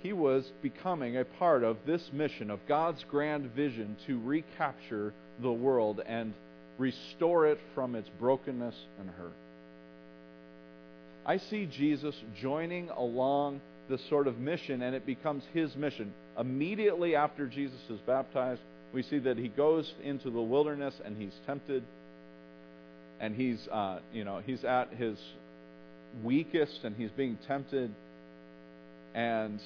He 0.02 0.12
was 0.12 0.44
becoming 0.60 1.16
a 1.16 1.24
part 1.24 1.64
of 1.64 1.78
this 1.86 2.10
mission 2.12 2.50
of 2.50 2.60
God's 2.68 3.02
grand 3.10 3.54
vision 3.54 3.96
to 4.06 4.20
recapture 4.20 5.14
the 5.40 5.52
world 5.52 6.02
and 6.04 6.34
restore 6.76 7.46
it 7.46 7.58
from 7.74 7.94
its 7.94 8.10
brokenness 8.20 8.74
and 9.00 9.08
hurt. 9.08 9.32
I 11.24 11.38
see 11.38 11.64
Jesus 11.64 12.14
joining 12.38 12.90
along 12.90 13.62
this 13.88 14.00
sort 14.08 14.26
of 14.26 14.38
mission, 14.38 14.82
and 14.82 14.94
it 14.94 15.06
becomes 15.06 15.42
his 15.52 15.74
mission. 15.76 16.12
Immediately 16.38 17.16
after 17.16 17.46
Jesus 17.46 17.80
is 17.90 18.00
baptized, 18.06 18.60
we 18.92 19.02
see 19.02 19.18
that 19.18 19.36
he 19.36 19.48
goes 19.48 19.92
into 20.02 20.30
the 20.30 20.40
wilderness 20.40 20.94
and 21.04 21.16
he's 21.16 21.34
tempted, 21.46 21.82
and 23.20 23.34
he's, 23.34 23.66
uh, 23.68 23.98
you 24.12 24.24
know, 24.24 24.40
he's 24.44 24.64
at 24.64 24.90
his 24.94 25.18
weakest 26.22 26.80
and 26.84 26.96
he's 26.96 27.10
being 27.10 27.38
tempted, 27.46 27.92
and 29.14 29.60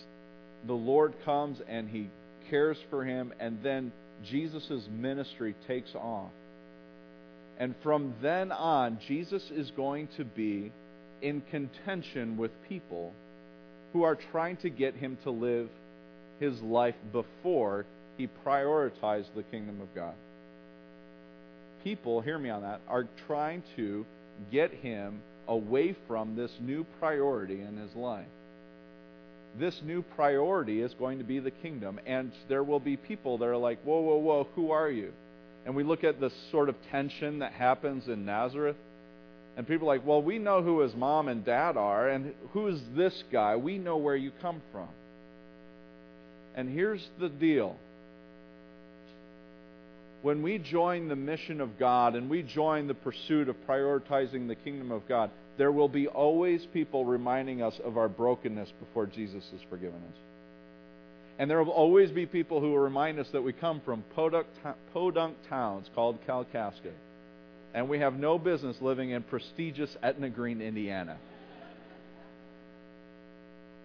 the 0.66 0.74
Lord 0.74 1.14
comes 1.24 1.60
and 1.68 1.88
he 1.88 2.08
cares 2.50 2.78
for 2.90 3.04
him, 3.04 3.32
and 3.38 3.62
then 3.62 3.92
Jesus' 4.24 4.88
ministry 4.90 5.54
takes 5.66 5.94
off. 5.94 6.30
And 7.58 7.74
from 7.82 8.14
then 8.22 8.52
on, 8.52 8.98
Jesus 9.06 9.42
is 9.50 9.70
going 9.72 10.08
to 10.16 10.24
be 10.24 10.72
in 11.20 11.42
contention 11.50 12.36
with 12.36 12.50
people 12.68 13.12
who 13.92 14.02
are 14.02 14.16
trying 14.32 14.56
to 14.58 14.70
get 14.70 14.94
him 14.94 15.18
to 15.24 15.30
live 15.30 15.68
his 16.40 16.60
life 16.60 16.94
before 17.12 17.86
he 18.16 18.28
prioritized 18.46 19.28
the 19.34 19.42
kingdom 19.44 19.80
of 19.80 19.94
God. 19.94 20.14
People, 21.84 22.20
hear 22.20 22.38
me 22.38 22.50
on 22.50 22.62
that, 22.62 22.80
are 22.88 23.06
trying 23.26 23.62
to 23.76 24.04
get 24.50 24.72
him 24.72 25.20
away 25.46 25.96
from 26.06 26.36
this 26.36 26.50
new 26.60 26.84
priority 27.00 27.60
in 27.60 27.76
his 27.76 27.94
life. 27.94 28.26
This 29.58 29.80
new 29.84 30.02
priority 30.02 30.82
is 30.82 30.92
going 30.94 31.18
to 31.18 31.24
be 31.24 31.38
the 31.38 31.50
kingdom, 31.50 31.98
and 32.06 32.32
there 32.48 32.62
will 32.62 32.80
be 32.80 32.96
people 32.96 33.38
that 33.38 33.46
are 33.46 33.56
like, 33.56 33.80
whoa, 33.82 34.00
whoa, 34.00 34.18
whoa, 34.18 34.48
who 34.54 34.70
are 34.70 34.90
you? 34.90 35.12
And 35.64 35.74
we 35.74 35.84
look 35.84 36.04
at 36.04 36.20
the 36.20 36.30
sort 36.50 36.68
of 36.68 36.76
tension 36.90 37.40
that 37.40 37.52
happens 37.52 38.08
in 38.08 38.24
Nazareth 38.24 38.76
and 39.58 39.66
people 39.66 39.90
are 39.90 39.96
like, 39.96 40.06
well, 40.06 40.22
we 40.22 40.38
know 40.38 40.62
who 40.62 40.82
his 40.82 40.94
mom 40.94 41.26
and 41.26 41.44
dad 41.44 41.76
are, 41.76 42.08
and 42.08 42.32
who 42.52 42.68
is 42.68 42.80
this 42.94 43.24
guy? 43.32 43.56
We 43.56 43.76
know 43.76 43.96
where 43.96 44.14
you 44.14 44.30
come 44.40 44.62
from. 44.70 44.86
And 46.54 46.72
here's 46.72 47.04
the 47.18 47.28
deal. 47.28 47.74
When 50.22 50.44
we 50.44 50.58
join 50.58 51.08
the 51.08 51.16
mission 51.16 51.60
of 51.60 51.76
God 51.76 52.14
and 52.14 52.30
we 52.30 52.44
join 52.44 52.86
the 52.86 52.94
pursuit 52.94 53.48
of 53.48 53.56
prioritizing 53.68 54.46
the 54.46 54.54
kingdom 54.54 54.92
of 54.92 55.08
God, 55.08 55.32
there 55.56 55.72
will 55.72 55.88
be 55.88 56.06
always 56.06 56.64
people 56.72 57.04
reminding 57.04 57.60
us 57.60 57.74
of 57.84 57.98
our 57.98 58.08
brokenness 58.08 58.72
before 58.78 59.06
Jesus 59.06 59.42
has 59.50 59.60
forgiven 59.68 60.00
us. 60.08 60.18
And 61.40 61.50
there 61.50 61.64
will 61.64 61.72
always 61.72 62.12
be 62.12 62.26
people 62.26 62.60
who 62.60 62.70
will 62.70 62.78
remind 62.78 63.18
us 63.18 63.26
that 63.32 63.42
we 63.42 63.52
come 63.52 63.80
from 63.84 64.04
podunk, 64.14 64.46
podunk 64.92 65.34
towns 65.48 65.90
called 65.96 66.24
Kalkaska 66.28 66.92
and 67.74 67.88
we 67.88 67.98
have 67.98 68.14
no 68.14 68.38
business 68.38 68.76
living 68.80 69.10
in 69.10 69.22
prestigious 69.22 69.96
Etna 70.02 70.30
Green, 70.30 70.60
Indiana. 70.60 71.16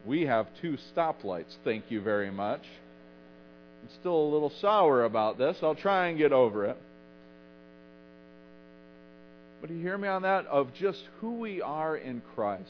We 0.05 0.23
have 0.23 0.47
two 0.61 0.77
stoplights, 0.95 1.55
thank 1.63 1.89
you 1.89 2.01
very 2.01 2.31
much. 2.31 2.63
I'm 3.81 3.89
still 3.99 4.15
a 4.15 4.29
little 4.29 4.51
sour 4.61 5.03
about 5.03 5.37
this. 5.37 5.57
I'll 5.61 5.75
try 5.75 6.07
and 6.07 6.17
get 6.17 6.31
over 6.31 6.65
it. 6.65 6.77
But 9.59 9.69
do 9.69 9.75
you 9.75 9.81
hear 9.81 9.97
me 9.97 10.07
on 10.07 10.23
that? 10.23 10.45
Of 10.47 10.73
just 10.73 11.01
who 11.19 11.39
we 11.39 11.61
are 11.61 11.95
in 11.95 12.21
Christ. 12.35 12.69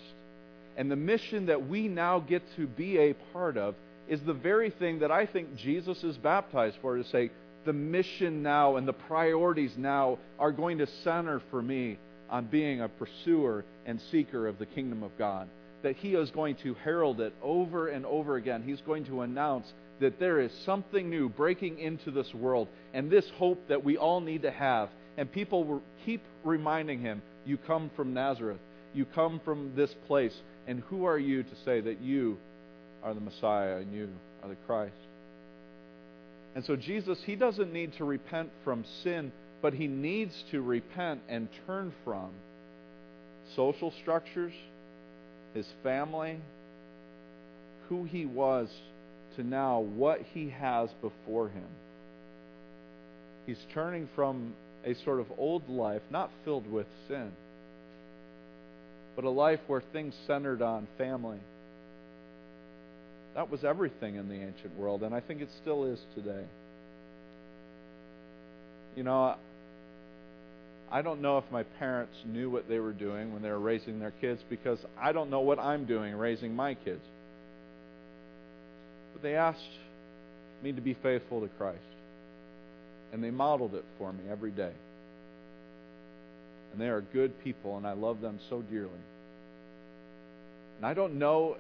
And 0.78 0.92
the 0.92 0.96
mission 0.96 1.48
that 1.48 1.68
we 1.68 1.88
now 1.88 2.20
get 2.20 2.44
to 2.56 2.68
be 2.68 2.98
a 2.98 3.14
part 3.32 3.58
of 3.58 3.76
is 4.08 4.22
the 4.22 4.34
very 4.34 4.70
thing 4.70 5.00
that 5.00 5.12
I 5.12 5.26
think 5.26 5.56
Jesus 5.56 6.04
is 6.04 6.18
baptized 6.18 6.78
for 6.82 6.98
to 6.98 7.04
say, 7.06 7.32
the 7.66 7.74
mission 7.74 8.44
now 8.44 8.76
and 8.76 8.88
the 8.88 8.94
priorities 8.94 9.74
now 9.78 10.20
are 10.40 10.52
going 10.52 10.78
to 10.80 10.88
center 11.04 11.42
for 11.50 11.62
me 11.62 11.98
on 12.30 12.46
being 12.46 12.82
a 12.82 12.90
pursuer 12.90 13.64
and 13.86 14.02
seeker 14.12 14.48
of 14.48 14.58
the 14.58 14.66
kingdom 14.66 15.04
of 15.04 15.18
God. 15.18 15.48
That 15.84 15.96
he 15.98 16.16
is 16.16 16.32
going 16.32 16.56
to 16.58 16.74
herald 16.76 17.20
it 17.22 17.34
over 17.42 17.88
and 17.88 18.06
over 18.06 18.38
again. 18.38 18.64
He's 18.64 18.82
going 18.82 19.06
to 19.06 19.22
announce 19.22 19.72
that 20.00 20.20
there 20.20 20.40
is 20.40 20.52
something 20.66 21.10
new 21.10 21.30
breaking 21.30 21.80
into 21.80 22.12
this 22.12 22.34
world 22.34 22.68
and 22.94 23.10
this 23.10 23.30
hope 23.38 23.68
that 23.68 23.84
we 23.84 23.98
all 23.98 24.22
need 24.22 24.42
to 24.44 24.52
have. 24.52 24.90
And 25.18 25.32
people 25.32 25.64
will 25.64 25.84
keep 26.06 26.24
reminding 26.44 27.02
him, 27.02 27.22
You 27.46 27.58
come 27.58 27.92
from 27.96 28.14
Nazareth. 28.14 28.60
You 28.94 29.06
come 29.06 29.42
from 29.44 29.74
this 29.76 29.94
place. 30.08 30.36
And 30.68 30.82
who 30.90 31.06
are 31.06 31.20
you 31.20 31.44
to 31.44 31.56
say 31.66 31.82
that 31.82 32.02
you 32.02 32.38
are 33.04 33.14
the 33.14 33.20
Messiah 33.20 33.78
and 33.78 33.94
you 33.94 34.10
are 34.42 34.50
the 34.50 34.56
Christ? 34.68 34.96
And 36.56 36.64
so 36.66 36.76
Jesus, 36.76 37.20
he 37.26 37.36
doesn't 37.36 37.74
need 37.74 37.94
to 37.98 38.06
repent 38.06 38.50
from 38.64 38.86
sin, 39.04 39.32
but 39.62 39.74
he 39.74 39.88
needs 39.88 40.44
to 40.52 40.62
repent 40.62 41.22
and 41.28 41.48
turn 41.66 41.94
from 42.04 42.30
social 43.56 43.94
structures, 44.02 44.54
his 45.54 45.66
family, 45.82 46.40
who 47.90 48.04
he 48.04 48.26
was, 48.26 48.70
to 49.36 49.44
now 49.44 49.80
what 49.80 50.22
he 50.34 50.50
has 50.50 50.90
before 51.02 51.50
him. 51.50 51.68
He's 53.46 53.60
turning 53.74 54.08
from 54.16 54.54
a 54.86 54.94
sort 55.04 55.20
of 55.20 55.28
old 55.38 55.68
life, 55.70 56.02
not 56.12 56.30
filled 56.46 56.70
with 56.72 56.88
sin, 57.08 57.32
but 59.16 59.26
a 59.26 59.30
life 59.30 59.60
where 59.68 59.82
things 59.92 60.14
centered 60.28 60.62
on 60.62 60.88
family 60.98 61.40
that 63.36 63.50
was 63.50 63.64
everything 63.64 64.16
in 64.16 64.30
the 64.30 64.36
ancient 64.36 64.78
world, 64.78 65.04
and 65.04 65.14
I 65.14 65.20
think 65.20 65.42
it 65.42 65.50
still 65.62 65.86
is 65.86 66.00
today. 66.16 66.44
You 68.96 69.04
know, 69.04 69.36
I 70.92 71.02
don't 71.02 71.22
know 71.22 71.40
if 71.40 71.46
my 71.52 71.64
parents 71.64 72.16
knew 72.26 72.52
what 72.52 72.70
they 72.70 72.78
were 72.78 72.94
doing 72.94 73.34
when 73.34 73.42
they 73.42 73.50
were 73.50 73.60
raising 73.60 74.00
their 74.00 74.14
kids 74.22 74.44
because 74.50 74.78
I 75.02 75.12
don't 75.12 75.32
know 75.32 75.40
what 75.40 75.58
I'm 75.58 75.86
doing 75.86 76.16
raising 76.16 76.56
my 76.56 76.76
kids. 76.76 77.02
But 79.14 79.24
they 79.24 79.36
asked 79.36 79.60
me 80.62 80.72
to 80.72 80.82
be 80.82 80.94
faithful 80.94 81.42
to 81.42 81.48
Christ. 81.58 81.80
And 83.12 83.24
they 83.24 83.32
modeled 83.32 83.74
it 83.74 83.86
for 83.98 84.14
me 84.14 84.24
every 84.32 84.52
day. 84.52 84.72
And 86.72 86.82
they 86.82 86.90
are 86.90 87.02
good 87.02 87.44
people, 87.44 87.78
and 87.78 87.88
I 87.88 87.94
love 87.94 88.22
them 88.22 88.40
so 88.50 88.62
dearly. 88.62 88.90
And 90.78 90.86
I 90.86 90.94
don't 90.94 91.18
know 91.18 91.58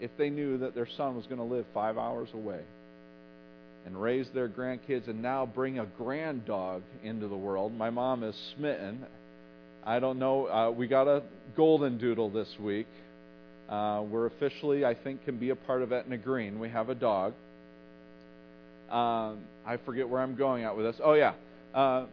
if 0.00 0.10
they 0.16 0.30
knew 0.30 0.58
that 0.58 0.74
their 0.74 0.88
son 0.96 1.16
was 1.16 1.26
going 1.26 1.38
to 1.38 1.44
live 1.44 1.66
five 1.74 1.98
hours 1.98 2.28
away 2.34 2.60
and 3.86 4.00
raise 4.00 4.26
their 4.34 4.48
grandkids 4.48 5.08
and 5.08 5.22
now 5.22 5.46
bring 5.46 5.78
a 5.78 5.86
grand 5.86 6.44
dog 6.44 6.82
into 7.02 7.28
the 7.28 7.36
world. 7.36 7.72
My 7.72 7.90
mom 7.90 8.22
is 8.22 8.36
smitten. 8.54 9.06
I 9.84 10.00
don't 10.00 10.18
know. 10.18 10.46
Uh, 10.46 10.70
we 10.70 10.88
got 10.88 11.08
a 11.08 11.22
golden 11.56 11.98
doodle 11.98 12.30
this 12.30 12.48
week. 12.60 12.86
Uh, 13.68 14.02
we're 14.08 14.26
officially, 14.26 14.84
I 14.84 14.94
think, 14.94 15.24
can 15.24 15.38
be 15.38 15.50
a 15.50 15.56
part 15.56 15.82
of 15.82 15.92
Etna 15.92 16.18
Green. 16.18 16.58
We 16.58 16.68
have 16.68 16.88
a 16.88 16.94
dog. 16.94 17.34
Um, 18.90 19.40
I 19.66 19.76
forget 19.84 20.08
where 20.08 20.22
I'm 20.22 20.36
going 20.36 20.64
at 20.64 20.76
with 20.76 20.86
this. 20.86 20.96
Oh, 21.02 21.14
yeah. 21.14 21.34
Uh, 21.74 22.06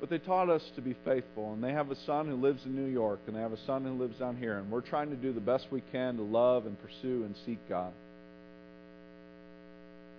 But 0.00 0.10
they 0.10 0.18
taught 0.18 0.48
us 0.48 0.62
to 0.76 0.80
be 0.80 0.94
faithful. 1.04 1.52
And 1.52 1.62
they 1.62 1.72
have 1.72 1.90
a 1.90 1.96
son 2.06 2.28
who 2.28 2.36
lives 2.36 2.64
in 2.64 2.74
New 2.74 2.90
York, 2.90 3.20
and 3.26 3.34
they 3.34 3.40
have 3.40 3.52
a 3.52 3.64
son 3.66 3.84
who 3.84 3.92
lives 3.92 4.16
down 4.18 4.36
here. 4.36 4.58
And 4.58 4.70
we're 4.70 4.80
trying 4.80 5.10
to 5.10 5.16
do 5.16 5.32
the 5.32 5.40
best 5.40 5.66
we 5.70 5.82
can 5.92 6.16
to 6.16 6.22
love 6.22 6.66
and 6.66 6.76
pursue 6.80 7.24
and 7.24 7.34
seek 7.44 7.58
God. 7.68 7.92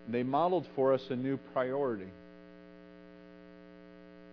And 0.05 0.13
they 0.13 0.23
modeled 0.23 0.67
for 0.75 0.93
us 0.93 1.01
a 1.09 1.15
new 1.15 1.37
priority. 1.53 2.09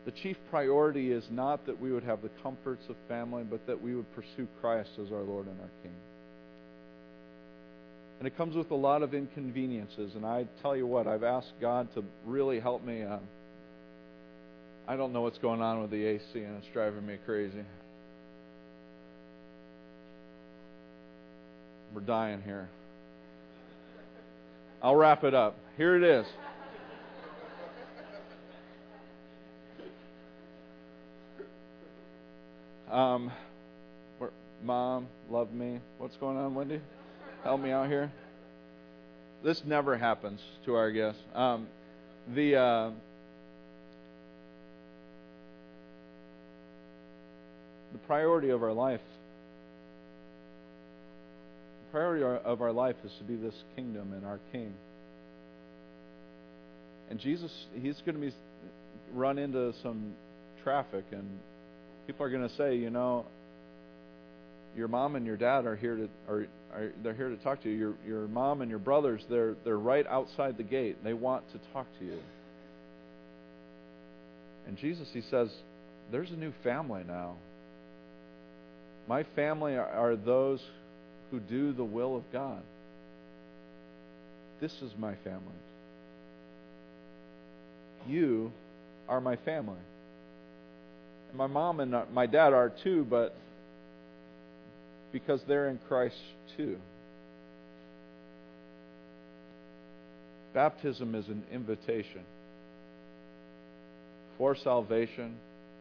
The 0.04 0.12
chief 0.12 0.36
priority 0.50 1.10
is 1.10 1.24
not 1.30 1.66
that 1.66 1.80
we 1.80 1.92
would 1.92 2.04
have 2.04 2.22
the 2.22 2.30
comforts 2.42 2.84
of 2.88 2.96
family, 3.08 3.42
but 3.42 3.66
that 3.66 3.82
we 3.82 3.94
would 3.94 4.12
pursue 4.14 4.46
Christ 4.60 4.90
as 5.04 5.12
our 5.12 5.22
Lord 5.22 5.46
and 5.46 5.60
our 5.60 5.70
King. 5.82 5.92
And 8.18 8.26
it 8.26 8.36
comes 8.36 8.56
with 8.56 8.70
a 8.70 8.76
lot 8.76 9.02
of 9.02 9.14
inconveniences. 9.14 10.14
And 10.14 10.24
I 10.24 10.46
tell 10.62 10.76
you 10.76 10.86
what, 10.86 11.06
I've 11.06 11.24
asked 11.24 11.52
God 11.60 11.92
to 11.94 12.04
really 12.24 12.60
help 12.60 12.84
me. 12.84 13.02
Uh, 13.02 13.18
I 14.88 14.96
don't 14.96 15.12
know 15.12 15.22
what's 15.22 15.38
going 15.38 15.60
on 15.60 15.82
with 15.82 15.90
the 15.90 16.04
AC, 16.04 16.24
and 16.34 16.56
it's 16.58 16.68
driving 16.72 17.04
me 17.04 17.18
crazy. 17.24 17.64
We're 21.92 22.02
dying 22.02 22.42
here. 22.42 22.68
I'll 24.82 24.94
wrap 24.94 25.24
it 25.24 25.34
up. 25.34 25.56
Here 25.76 25.96
it 25.96 26.04
is. 26.04 26.26
Um, 32.90 33.32
Mom, 34.62 35.08
love 35.28 35.52
me. 35.52 35.80
What's 35.98 36.16
going 36.16 36.36
on, 36.36 36.54
Wendy? 36.54 36.80
Help 37.42 37.60
me 37.60 37.70
out 37.70 37.88
here. 37.88 38.10
This 39.42 39.64
never 39.64 39.96
happens 39.96 40.40
to 40.64 40.74
our 40.74 40.90
guests. 40.90 41.20
Um, 41.34 41.68
the 42.34 42.56
uh, 42.56 42.90
priority 48.06 48.50
of 48.50 48.62
our 48.62 48.72
life 48.72 49.00
the 51.84 51.92
priority 51.92 52.24
of 52.24 52.60
our 52.60 52.72
life 52.72 52.96
is 53.04 53.12
to 53.18 53.24
be 53.24 53.36
this 53.36 53.54
kingdom 53.74 54.12
and 54.12 54.24
our 54.24 54.40
king 54.52 54.72
and 57.10 57.18
jesus 57.18 57.52
he's 57.74 58.00
going 58.04 58.14
to 58.14 58.20
be 58.20 58.32
run 59.12 59.38
into 59.38 59.72
some 59.82 60.12
traffic 60.62 61.04
and 61.12 61.26
people 62.06 62.24
are 62.24 62.30
going 62.30 62.48
to 62.48 62.54
say 62.56 62.76
you 62.76 62.90
know 62.90 63.24
your 64.76 64.88
mom 64.88 65.16
and 65.16 65.24
your 65.26 65.36
dad 65.36 65.64
are 65.64 65.74
here 65.74 65.96
to 65.96 66.08
are, 66.28 66.46
are 66.72 66.92
they're 67.02 67.14
here 67.14 67.30
to 67.30 67.36
talk 67.38 67.62
to 67.62 67.70
you. 67.70 67.76
Your 67.76 67.94
your 68.06 68.28
mom 68.28 68.60
and 68.60 68.70
your 68.70 68.78
brothers 68.78 69.22
they're 69.30 69.54
they're 69.64 69.78
right 69.78 70.06
outside 70.06 70.58
the 70.58 70.62
gate. 70.62 71.02
They 71.02 71.14
want 71.14 71.44
to 71.52 71.60
talk 71.72 71.86
to 71.98 72.04
you. 72.04 72.18
And 74.66 74.76
Jesus 74.76 75.08
he 75.12 75.22
says, 75.30 75.48
there's 76.12 76.30
a 76.30 76.36
new 76.36 76.52
family 76.62 77.02
now. 77.06 77.36
My 79.08 79.24
family 79.34 79.76
are, 79.76 79.86
are 79.86 80.16
those 80.16 80.60
who 81.30 81.40
do 81.40 81.72
the 81.72 81.84
will 81.84 82.16
of 82.16 82.22
God. 82.32 82.62
This 84.60 84.72
is 84.82 84.92
my 84.98 85.14
family. 85.24 85.40
You 88.06 88.52
are 89.08 89.20
my 89.20 89.36
family. 89.36 89.76
And 91.28 91.38
my 91.38 91.46
mom 91.46 91.80
and 91.80 91.94
uh, 91.94 92.04
my 92.12 92.26
dad 92.26 92.52
are 92.52 92.72
too, 92.82 93.06
but 93.08 93.34
because 95.12 95.40
they're 95.46 95.68
in 95.68 95.78
Christ 95.88 96.16
too. 96.56 96.78
Baptism 100.54 101.14
is 101.14 101.28
an 101.28 101.42
invitation 101.52 102.22
for 104.38 104.56
salvation, 104.56 105.36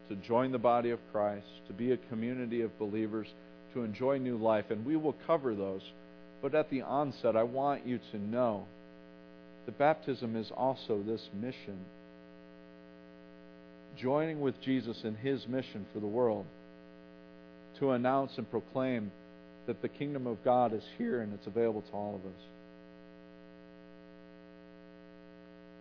to 0.10 0.16
join 0.16 0.52
the 0.52 0.58
body 0.58 0.92
of 0.92 1.00
Christ, 1.12 1.48
to 1.68 1.74
be 1.74 1.92
a 1.92 1.98
community 1.98 2.62
of 2.62 2.78
believers, 2.78 3.28
to 3.74 3.84
enjoy 3.84 4.18
new 4.18 4.38
life, 4.38 4.66
and 4.70 4.86
we 4.86 4.96
will 4.96 5.16
cover 5.26 5.56
those. 5.56 5.82
But 6.42 6.56
at 6.56 6.70
the 6.70 6.82
onset, 6.82 7.36
I 7.36 7.44
want 7.44 7.86
you 7.86 8.00
to 8.12 8.18
know 8.18 8.66
that 9.66 9.78
baptism 9.78 10.36
is 10.36 10.52
also 10.56 11.02
this 11.02 11.28
mission. 11.34 11.80
Joining 13.98 14.42
with 14.42 14.62
Jesus 14.62 15.02
in 15.04 15.16
his 15.16 15.48
mission 15.48 15.86
for 15.94 16.00
the 16.00 16.08
world 16.08 16.46
to 17.80 17.92
announce 17.92 18.32
and 18.38 18.50
proclaim 18.50 19.12
that 19.68 19.82
the 19.82 19.90
kingdom 19.90 20.28
of 20.28 20.44
God 20.44 20.74
is 20.74 20.84
here 20.98 21.22
and 21.22 21.34
it's 21.34 21.48
available 21.48 21.82
to 21.82 21.92
all 21.92 22.16
of 22.16 22.26
us. 22.26 22.42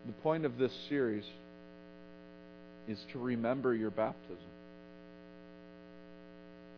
The 0.07 0.13
point 0.23 0.45
of 0.45 0.59
this 0.59 0.73
series 0.89 1.25
is 2.89 2.99
to 3.13 3.19
remember 3.19 3.75
your 3.75 3.91
baptism. 3.91 4.39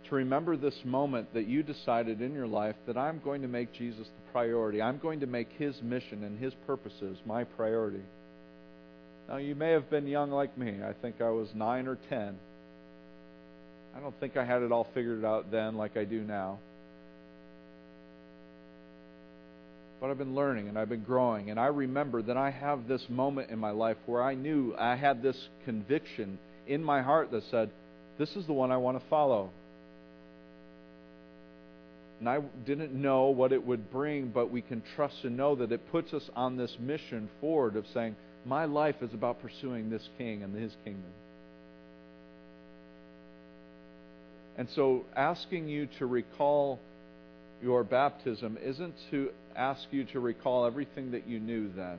To 0.09 0.15
remember 0.15 0.57
this 0.57 0.79
moment 0.85 1.35
that 1.35 1.49
you 1.49 1.63
decided 1.63 2.21
in 2.21 2.33
your 2.33 2.47
life 2.47 2.77
that 2.87 2.97
I'm 2.97 3.21
going 3.25 3.43
to 3.43 3.49
make 3.49 3.73
Jesus 3.73 4.07
the 4.07 4.33
priority. 4.33 4.81
I'm 4.81 4.99
going 4.99 5.21
to 5.21 5.27
make 5.27 5.49
his 5.59 5.81
mission 5.83 6.23
and 6.23 6.39
his 6.39 6.55
purposes 6.67 7.19
my 7.27 7.45
priority. 7.45 8.05
Now, 9.29 9.39
you 9.39 9.57
may 9.57 9.73
have 9.73 9.91
been 9.91 10.07
young 10.07 10.31
like 10.31 10.57
me. 10.57 10.77
I 10.85 10.93
think 10.93 11.21
I 11.21 11.31
was 11.31 11.49
9 11.55 11.89
or 11.89 11.99
10. 12.09 12.37
I 13.97 14.01
don't 14.01 14.19
think 14.21 14.37
I 14.37 14.45
had 14.45 14.63
it 14.63 14.71
all 14.71 14.87
figured 14.95 15.25
out 15.25 15.51
then 15.51 15.77
like 15.77 15.97
I 15.97 16.05
do 16.05 16.23
now. 16.23 16.59
But 20.01 20.11
I've 20.11 20.19
been 20.19 20.35
learning 20.35 20.69
and 20.69 20.79
I've 20.79 20.89
been 20.89 21.05
growing. 21.05 21.51
And 21.51 21.59
I 21.59 21.67
remember 21.67 22.23
that 22.23 22.37
I 22.37 22.51
have 22.51 22.87
this 22.87 23.05
moment 23.09 23.51
in 23.51 23.59
my 23.59 23.71
life 23.71 23.97
where 24.07 24.23
I 24.23 24.35
knew 24.35 24.75
I 24.79 24.97
had 24.97 25.23
this 25.23 25.49
conviction 25.65 26.39
in 26.67 26.83
my 26.85 27.03
heart 27.03 27.31
that 27.31 27.45
said, 27.51 27.71
This 28.19 28.37
is 28.37 28.47
the 28.47 28.53
one 28.53 28.71
I 28.71 28.77
want 28.77 29.01
to 29.01 29.09
follow. 29.09 29.51
And 32.19 32.29
I 32.29 32.41
didn't 32.65 32.95
know 32.95 33.27
what 33.27 33.53
it 33.53 33.67
would 33.67 33.91
bring, 33.91 34.29
but 34.29 34.51
we 34.51 34.63
can 34.63 34.83
trust 34.95 35.17
and 35.25 35.37
know 35.37 35.55
that 35.57 35.71
it 35.73 35.91
puts 35.91 36.15
us 36.15 36.29
on 36.35 36.57
this 36.57 36.75
mission 36.81 37.29
forward 37.41 37.77
of 37.77 37.85
saying, 37.93 38.17
My 38.45 38.65
life 38.65 38.97
is 39.03 39.13
about 39.13 39.43
pursuing 39.43 39.91
this 39.91 40.09
king 40.17 40.43
and 40.43 40.55
his 40.55 40.73
kingdom. 40.85 41.13
And 44.59 44.69
so 44.75 45.05
asking 45.15 45.69
you 45.69 45.89
to 45.99 46.07
recall 46.07 46.81
your 47.63 47.85
baptism 47.85 48.59
isn't 48.63 48.95
to 49.11 49.31
ask 49.55 49.83
you 49.91 50.05
to 50.05 50.21
recall 50.21 50.67
everything 50.67 51.13
that 51.13 51.27
you 51.27 51.41
knew 51.41 51.71
then, 51.75 51.99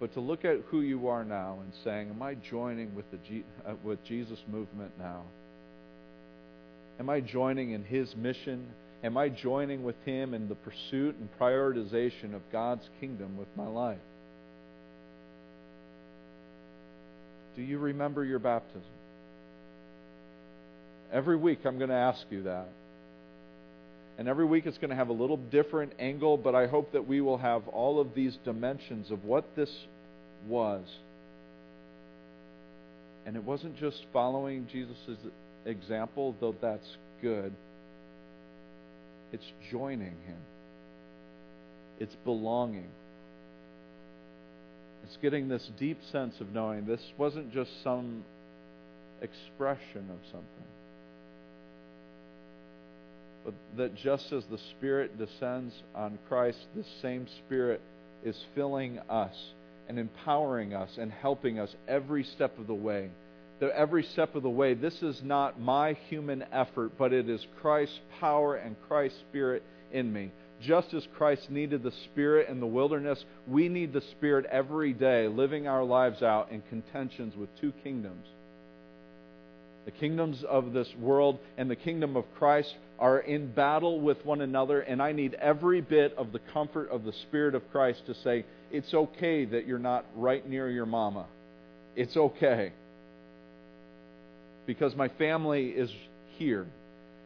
but 0.00 0.12
to 0.14 0.20
look 0.20 0.44
at 0.44 0.60
who 0.68 0.80
you 0.80 1.08
are 1.08 1.24
now 1.24 1.58
and 1.62 1.72
saying, 1.84 2.10
Am 2.10 2.22
I 2.22 2.34
joining 2.34 2.94
with 2.94 3.04
the 3.10 3.42
uh, 3.66 3.74
with 3.82 4.04
Jesus 4.04 4.38
movement 4.50 4.92
now? 4.98 5.22
Am 6.98 7.08
I 7.08 7.20
joining 7.20 7.72
in 7.72 7.84
His 7.84 8.14
mission? 8.16 8.66
Am 9.02 9.16
I 9.16 9.28
joining 9.28 9.84
with 9.84 9.96
Him 10.04 10.34
in 10.34 10.48
the 10.48 10.54
pursuit 10.54 11.16
and 11.16 11.28
prioritization 11.40 12.34
of 12.34 12.42
God's 12.50 12.88
kingdom 13.00 13.36
with 13.36 13.48
my 13.56 13.66
life? 13.66 13.98
Do 17.56 17.62
you 17.62 17.78
remember 17.78 18.24
your 18.24 18.40
baptism? 18.40 18.82
Every 21.12 21.36
week 21.36 21.60
I'm 21.64 21.78
going 21.78 21.90
to 21.90 21.96
ask 21.96 22.20
you 22.30 22.44
that. 22.44 22.68
And 24.16 24.28
every 24.28 24.44
week 24.44 24.66
it's 24.66 24.78
going 24.78 24.90
to 24.90 24.96
have 24.96 25.08
a 25.08 25.14
little 25.14 25.36
different 25.36 25.92
angle, 25.98 26.36
but 26.36 26.54
I 26.54 26.66
hope 26.66 26.92
that 26.92 27.06
we 27.06 27.20
will 27.20 27.38
have 27.38 27.66
all 27.68 28.00
of 28.00 28.14
these 28.14 28.36
dimensions 28.44 29.10
of 29.10 29.24
what 29.24 29.44
this 29.56 29.70
was. 30.46 30.84
And 33.26 33.36
it 33.36 33.42
wasn't 33.42 33.76
just 33.76 34.04
following 34.12 34.68
Jesus' 34.70 35.16
example, 35.64 36.36
though 36.40 36.54
that's 36.60 36.96
good. 37.22 37.52
It's 39.32 39.44
joining 39.70 40.16
Him, 40.26 40.40
it's 41.98 42.14
belonging. 42.24 42.90
It's 45.04 45.18
getting 45.20 45.48
this 45.48 45.68
deep 45.78 45.98
sense 46.12 46.40
of 46.40 46.54
knowing 46.54 46.86
this 46.86 47.00
wasn't 47.18 47.52
just 47.52 47.70
some 47.82 48.24
expression 49.20 50.08
of 50.10 50.18
something 50.30 50.64
but 53.44 53.54
that 53.76 53.94
just 53.94 54.32
as 54.32 54.44
the 54.50 54.58
Spirit 54.76 55.18
descends 55.18 55.74
on 55.94 56.18
Christ, 56.28 56.58
the 56.74 56.84
same 57.02 57.26
Spirit 57.44 57.80
is 58.24 58.36
filling 58.54 58.98
us 59.10 59.34
and 59.88 59.98
empowering 59.98 60.72
us 60.72 60.90
and 60.98 61.12
helping 61.12 61.58
us 61.58 61.74
every 61.86 62.24
step 62.24 62.58
of 62.58 62.66
the 62.66 62.74
way. 62.74 63.10
That 63.60 63.70
every 63.70 64.02
step 64.02 64.34
of 64.34 64.42
the 64.42 64.50
way, 64.50 64.74
this 64.74 65.02
is 65.02 65.20
not 65.22 65.60
my 65.60 65.92
human 66.08 66.44
effort, 66.52 66.92
but 66.98 67.12
it 67.12 67.28
is 67.28 67.46
Christ's 67.60 68.00
power 68.18 68.56
and 68.56 68.76
Christ's 68.88 69.18
Spirit 69.28 69.62
in 69.92 70.12
me. 70.12 70.32
Just 70.62 70.94
as 70.94 71.06
Christ 71.16 71.50
needed 71.50 71.82
the 71.82 71.92
Spirit 72.06 72.48
in 72.48 72.60
the 72.60 72.66
wilderness, 72.66 73.22
we 73.46 73.68
need 73.68 73.92
the 73.92 74.00
Spirit 74.12 74.46
every 74.50 74.94
day, 74.94 75.28
living 75.28 75.68
our 75.68 75.84
lives 75.84 76.22
out 76.22 76.50
in 76.50 76.62
contentions 76.62 77.36
with 77.36 77.50
two 77.60 77.72
kingdoms 77.82 78.26
the 79.84 79.90
kingdoms 79.90 80.42
of 80.48 80.72
this 80.72 80.88
world 80.98 81.38
and 81.58 81.70
the 81.70 81.76
kingdom 81.76 82.16
of 82.16 82.24
Christ 82.38 82.74
are 82.98 83.18
in 83.18 83.52
battle 83.52 84.00
with 84.00 84.24
one 84.24 84.40
another, 84.40 84.80
and 84.80 85.02
I 85.02 85.12
need 85.12 85.34
every 85.34 85.80
bit 85.80 86.14
of 86.16 86.32
the 86.32 86.38
comfort 86.38 86.90
of 86.90 87.04
the 87.04 87.12
Spirit 87.12 87.54
of 87.54 87.70
Christ 87.70 88.06
to 88.06 88.14
say, 88.14 88.44
it's 88.70 88.94
okay 88.94 89.44
that 89.44 89.66
you're 89.66 89.78
not 89.78 90.04
right 90.16 90.48
near 90.48 90.70
your 90.70 90.86
mama. 90.86 91.26
It's 91.96 92.16
okay. 92.16 92.72
Because 94.66 94.94
my 94.96 95.08
family 95.08 95.68
is 95.68 95.90
here, 96.38 96.66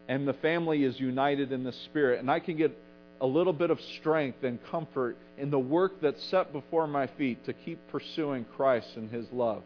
and 0.09 0.27
the 0.27 0.35
family 0.35 0.85
is 0.85 0.99
united 0.99 1.53
in 1.53 1.65
the 1.65 1.73
Spirit, 1.85 2.21
and 2.21 2.31
I 2.31 2.41
can 2.41 2.57
get 2.57 2.77
a 3.21 3.27
little 3.27 3.53
bit 3.53 3.71
of 3.71 3.79
strength 3.99 4.43
and 4.43 4.59
comfort 4.71 5.17
in 5.37 5.51
the 5.51 5.59
work 5.59 6.01
that's 6.01 6.23
set 6.25 6.53
before 6.53 6.87
my 6.87 7.07
feet 7.19 7.45
to 7.47 7.53
keep 7.53 7.79
pursuing 7.91 8.45
Christ 8.57 8.89
and 8.97 9.11
His 9.11 9.27
love. 9.33 9.63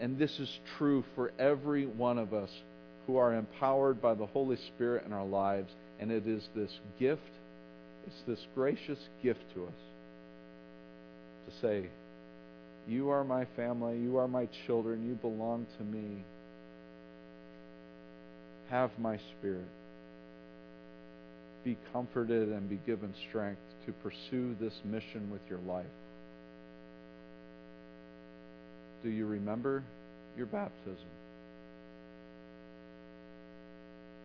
And 0.00 0.18
this 0.18 0.40
is 0.40 0.48
true 0.78 1.04
for 1.14 1.30
every 1.38 1.86
one 1.86 2.18
of 2.18 2.32
us 2.32 2.50
who 3.06 3.18
are 3.18 3.34
empowered 3.34 4.00
by 4.00 4.14
the 4.14 4.26
Holy 4.26 4.56
Spirit 4.74 5.04
in 5.04 5.12
our 5.12 5.26
lives. 5.26 5.70
And 6.00 6.10
it 6.10 6.26
is 6.26 6.42
this 6.56 6.72
gift, 6.98 7.20
it's 8.06 8.22
this 8.26 8.40
gracious 8.54 8.98
gift 9.22 9.40
to 9.54 9.66
us 9.66 9.74
to 11.46 11.60
say, 11.60 11.88
You 12.88 13.10
are 13.10 13.24
my 13.24 13.46
family, 13.56 13.98
you 13.98 14.16
are 14.16 14.28
my 14.28 14.48
children, 14.66 15.06
you 15.06 15.14
belong 15.14 15.66
to 15.76 15.84
me. 15.84 16.24
Have 18.70 18.90
my 18.98 19.18
spirit. 19.38 19.68
Be 21.62 21.76
comforted 21.92 22.48
and 22.48 22.70
be 22.70 22.80
given 22.86 23.12
strength 23.28 23.60
to 23.84 23.92
pursue 23.92 24.56
this 24.60 24.72
mission 24.84 25.30
with 25.30 25.42
your 25.50 25.58
life. 25.66 25.84
Do 29.02 29.08
you 29.08 29.26
remember 29.26 29.82
your 30.36 30.46
baptism? 30.46 30.96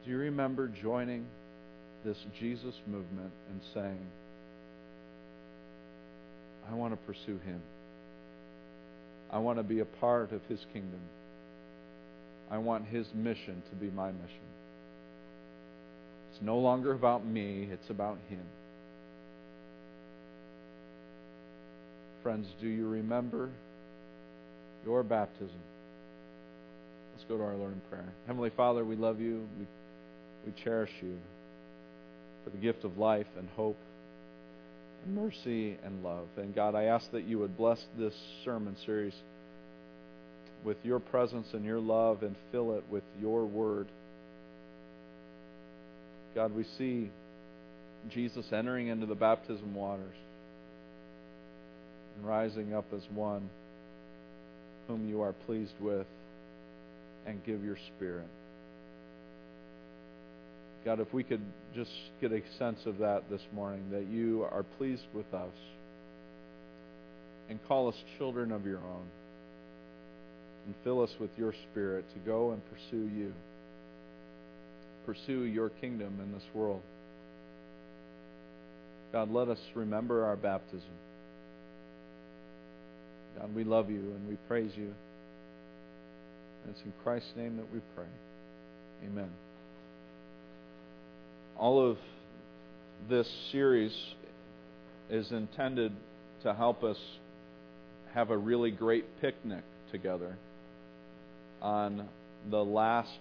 Do 0.03 0.11
you 0.11 0.17
remember 0.17 0.67
joining 0.67 1.25
this 2.03 2.17
Jesus 2.39 2.75
movement 2.85 3.31
and 3.49 3.61
saying, 3.73 4.05
I 6.69 6.75
want 6.75 6.93
to 6.93 6.97
pursue 6.97 7.39
Him? 7.45 7.61
I 9.31 9.39
want 9.39 9.57
to 9.57 9.63
be 9.63 9.79
a 9.79 9.85
part 9.85 10.31
of 10.31 10.41
His 10.47 10.59
kingdom. 10.73 10.99
I 12.51 12.57
want 12.57 12.85
His 12.85 13.07
mission 13.15 13.63
to 13.69 13.75
be 13.75 13.89
my 13.89 14.11
mission. 14.11 14.45
It's 16.31 16.41
no 16.41 16.57
longer 16.57 16.91
about 16.91 17.25
me, 17.25 17.69
it's 17.71 17.89
about 17.89 18.17
Him. 18.29 18.43
Friends, 22.21 22.47
do 22.59 22.67
you 22.67 22.87
remember 22.87 23.49
your 24.85 25.03
baptism? 25.03 25.59
Let's 27.13 27.25
go 27.27 27.37
to 27.37 27.43
our 27.43 27.55
Lord 27.55 27.73
in 27.73 27.81
prayer. 27.89 28.13
Heavenly 28.27 28.51
Father, 28.55 28.85
we 28.85 28.95
love 28.95 29.19
you. 29.19 29.47
We, 29.59 29.65
we 30.45 30.63
cherish 30.63 30.91
you 31.01 31.17
for 32.43 32.51
the 32.51 32.57
gift 32.57 32.83
of 32.83 32.97
life 32.97 33.27
and 33.37 33.47
hope 33.55 33.77
and 35.05 35.15
mercy 35.15 35.77
and 35.83 36.03
love. 36.03 36.27
And 36.37 36.53
God, 36.53 36.75
I 36.75 36.85
ask 36.85 37.09
that 37.11 37.23
you 37.23 37.39
would 37.39 37.57
bless 37.57 37.83
this 37.97 38.13
sermon 38.43 38.75
series 38.85 39.13
with 40.63 40.77
your 40.83 40.99
presence 40.99 41.47
and 41.53 41.63
your 41.63 41.79
love 41.79 42.23
and 42.23 42.35
fill 42.51 42.77
it 42.77 42.83
with 42.89 43.03
your 43.21 43.45
word. 43.45 43.87
God, 46.33 46.53
we 46.53 46.65
see 46.77 47.09
Jesus 48.09 48.45
entering 48.51 48.87
into 48.87 49.05
the 49.05 49.15
baptism 49.15 49.73
waters 49.73 50.15
and 52.17 52.27
rising 52.27 52.73
up 52.73 52.85
as 52.93 53.01
one 53.13 53.49
whom 54.87 55.07
you 55.07 55.21
are 55.21 55.33
pleased 55.33 55.73
with 55.79 56.07
and 57.25 57.43
give 57.45 57.63
your 57.63 57.77
spirit. 57.95 58.27
God, 60.83 60.99
if 60.99 61.11
we 61.13 61.23
could 61.23 61.41
just 61.73 61.91
get 62.21 62.31
a 62.31 62.41
sense 62.59 62.79
of 62.85 62.99
that 62.99 63.23
this 63.29 63.41
morning, 63.53 63.89
that 63.91 64.05
you 64.05 64.45
are 64.51 64.63
pleased 64.77 65.05
with 65.13 65.33
us 65.33 65.53
and 67.49 67.59
call 67.67 67.87
us 67.87 67.95
children 68.17 68.51
of 68.51 68.65
your 68.65 68.77
own 68.77 69.05
and 70.65 70.75
fill 70.83 71.01
us 71.01 71.09
with 71.19 71.31
your 71.37 71.53
spirit 71.71 72.05
to 72.13 72.19
go 72.19 72.51
and 72.51 72.61
pursue 72.69 73.07
you, 73.15 73.33
pursue 75.05 75.43
your 75.43 75.69
kingdom 75.69 76.19
in 76.21 76.31
this 76.31 76.43
world. 76.53 76.81
God, 79.11 79.31
let 79.31 79.47
us 79.47 79.59
remember 79.75 80.25
our 80.25 80.35
baptism. 80.35 80.81
God, 83.39 83.53
we 83.55 83.63
love 83.63 83.89
you 83.89 83.99
and 83.99 84.27
we 84.27 84.35
praise 84.47 84.71
you. 84.75 84.93
And 86.63 86.73
it's 86.73 86.81
in 86.83 86.93
Christ's 87.03 87.31
name 87.35 87.57
that 87.57 87.71
we 87.71 87.79
pray. 87.95 88.05
Amen 89.05 89.29
all 91.57 91.89
of 91.89 91.97
this 93.09 93.27
series 93.51 93.95
is 95.09 95.31
intended 95.31 95.93
to 96.43 96.53
help 96.53 96.83
us 96.83 96.97
have 98.13 98.29
a 98.29 98.37
really 98.37 98.71
great 98.71 99.05
picnic 99.21 99.63
together 99.91 100.37
on 101.61 102.07
the 102.49 102.63
last 102.63 103.19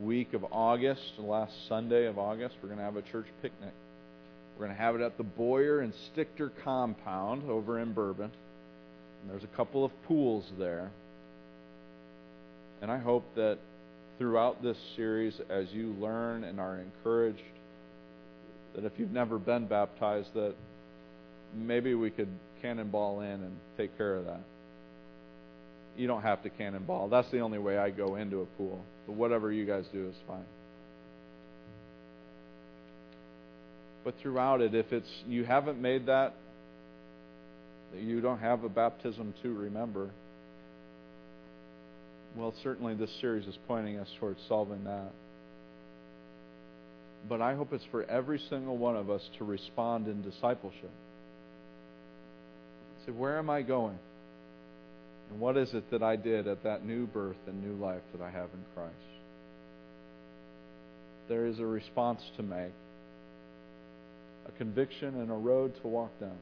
week 0.00 0.34
of 0.34 0.44
August, 0.52 1.02
the 1.16 1.22
last 1.22 1.52
Sunday 1.68 2.06
of 2.06 2.18
August. 2.18 2.54
We're 2.62 2.68
going 2.68 2.78
to 2.78 2.84
have 2.84 2.96
a 2.96 3.02
church 3.02 3.26
picnic. 3.42 3.72
We're 4.56 4.66
going 4.66 4.76
to 4.76 4.82
have 4.82 4.94
it 4.94 5.00
at 5.00 5.16
the 5.16 5.24
Boyer 5.24 5.80
and 5.80 5.92
Stichter 6.16 6.50
compound 6.64 7.48
over 7.50 7.80
in 7.80 7.92
Bourbon. 7.92 8.30
And 9.22 9.30
there's 9.30 9.44
a 9.44 9.56
couple 9.56 9.84
of 9.84 9.90
pools 10.04 10.44
there. 10.58 10.90
And 12.80 12.90
I 12.90 12.98
hope 12.98 13.24
that 13.34 13.58
throughout 14.18 14.62
this 14.62 14.76
series 14.96 15.40
as 15.48 15.66
you 15.72 15.94
learn 16.00 16.44
and 16.44 16.60
are 16.60 16.78
encouraged 16.78 17.42
that 18.74 18.84
if 18.84 18.92
you've 18.98 19.10
never 19.10 19.38
been 19.38 19.66
baptized 19.66 20.32
that 20.34 20.54
maybe 21.54 21.94
we 21.94 22.10
could 22.10 22.28
cannonball 22.62 23.20
in 23.20 23.30
and 23.30 23.56
take 23.76 23.96
care 23.96 24.16
of 24.16 24.26
that. 24.26 24.40
You 25.96 26.06
don't 26.06 26.22
have 26.22 26.42
to 26.44 26.50
cannonball. 26.50 27.08
That's 27.08 27.30
the 27.30 27.40
only 27.40 27.58
way 27.58 27.78
I 27.78 27.90
go 27.90 28.16
into 28.16 28.40
a 28.40 28.46
pool. 28.46 28.84
But 29.06 29.14
whatever 29.14 29.50
you 29.52 29.66
guys 29.66 29.84
do 29.92 30.08
is 30.08 30.14
fine. 30.26 30.44
But 34.04 34.14
throughout 34.22 34.60
it, 34.60 34.74
if 34.74 34.92
it's 34.92 35.08
you 35.26 35.44
haven't 35.44 35.80
made 35.80 36.06
that, 36.06 36.34
that 36.36 36.47
you 37.96 38.20
don't 38.20 38.38
have 38.38 38.64
a 38.64 38.68
baptism 38.68 39.34
to 39.42 39.52
remember, 39.52 40.10
well, 42.36 42.54
certainly 42.62 42.94
this 42.94 43.10
series 43.20 43.46
is 43.46 43.58
pointing 43.66 43.98
us 43.98 44.08
towards 44.20 44.40
solving 44.48 44.84
that. 44.84 45.10
But 47.28 47.42
I 47.42 47.54
hope 47.54 47.72
it's 47.72 47.84
for 47.90 48.04
every 48.04 48.40
single 48.48 48.76
one 48.76 48.96
of 48.96 49.10
us 49.10 49.22
to 49.38 49.44
respond 49.44 50.06
in 50.06 50.22
discipleship. 50.22 50.90
Say, 53.06 53.12
where 53.12 53.38
am 53.38 53.50
I 53.50 53.62
going? 53.62 53.98
And 55.30 55.40
what 55.40 55.56
is 55.56 55.74
it 55.74 55.90
that 55.90 56.02
I 56.02 56.16
did 56.16 56.46
at 56.46 56.62
that 56.62 56.84
new 56.84 57.06
birth 57.06 57.36
and 57.46 57.62
new 57.62 57.74
life 57.84 58.02
that 58.12 58.22
I 58.22 58.30
have 58.30 58.48
in 58.54 58.64
Christ? 58.74 58.94
There 61.28 61.46
is 61.46 61.58
a 61.58 61.66
response 61.66 62.22
to 62.36 62.42
make, 62.42 62.72
a 64.46 64.52
conviction 64.56 65.20
and 65.20 65.30
a 65.30 65.34
road 65.34 65.74
to 65.82 65.88
walk 65.88 66.18
down. 66.20 66.38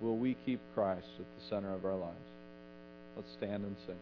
Will 0.00 0.16
we 0.16 0.36
keep 0.46 0.60
Christ 0.74 1.08
at 1.18 1.26
the 1.36 1.48
center 1.48 1.72
of 1.74 1.84
our 1.84 1.96
lives? 1.96 2.16
Let's 3.16 3.32
stand 3.32 3.64
and 3.64 3.76
sing. 3.86 3.96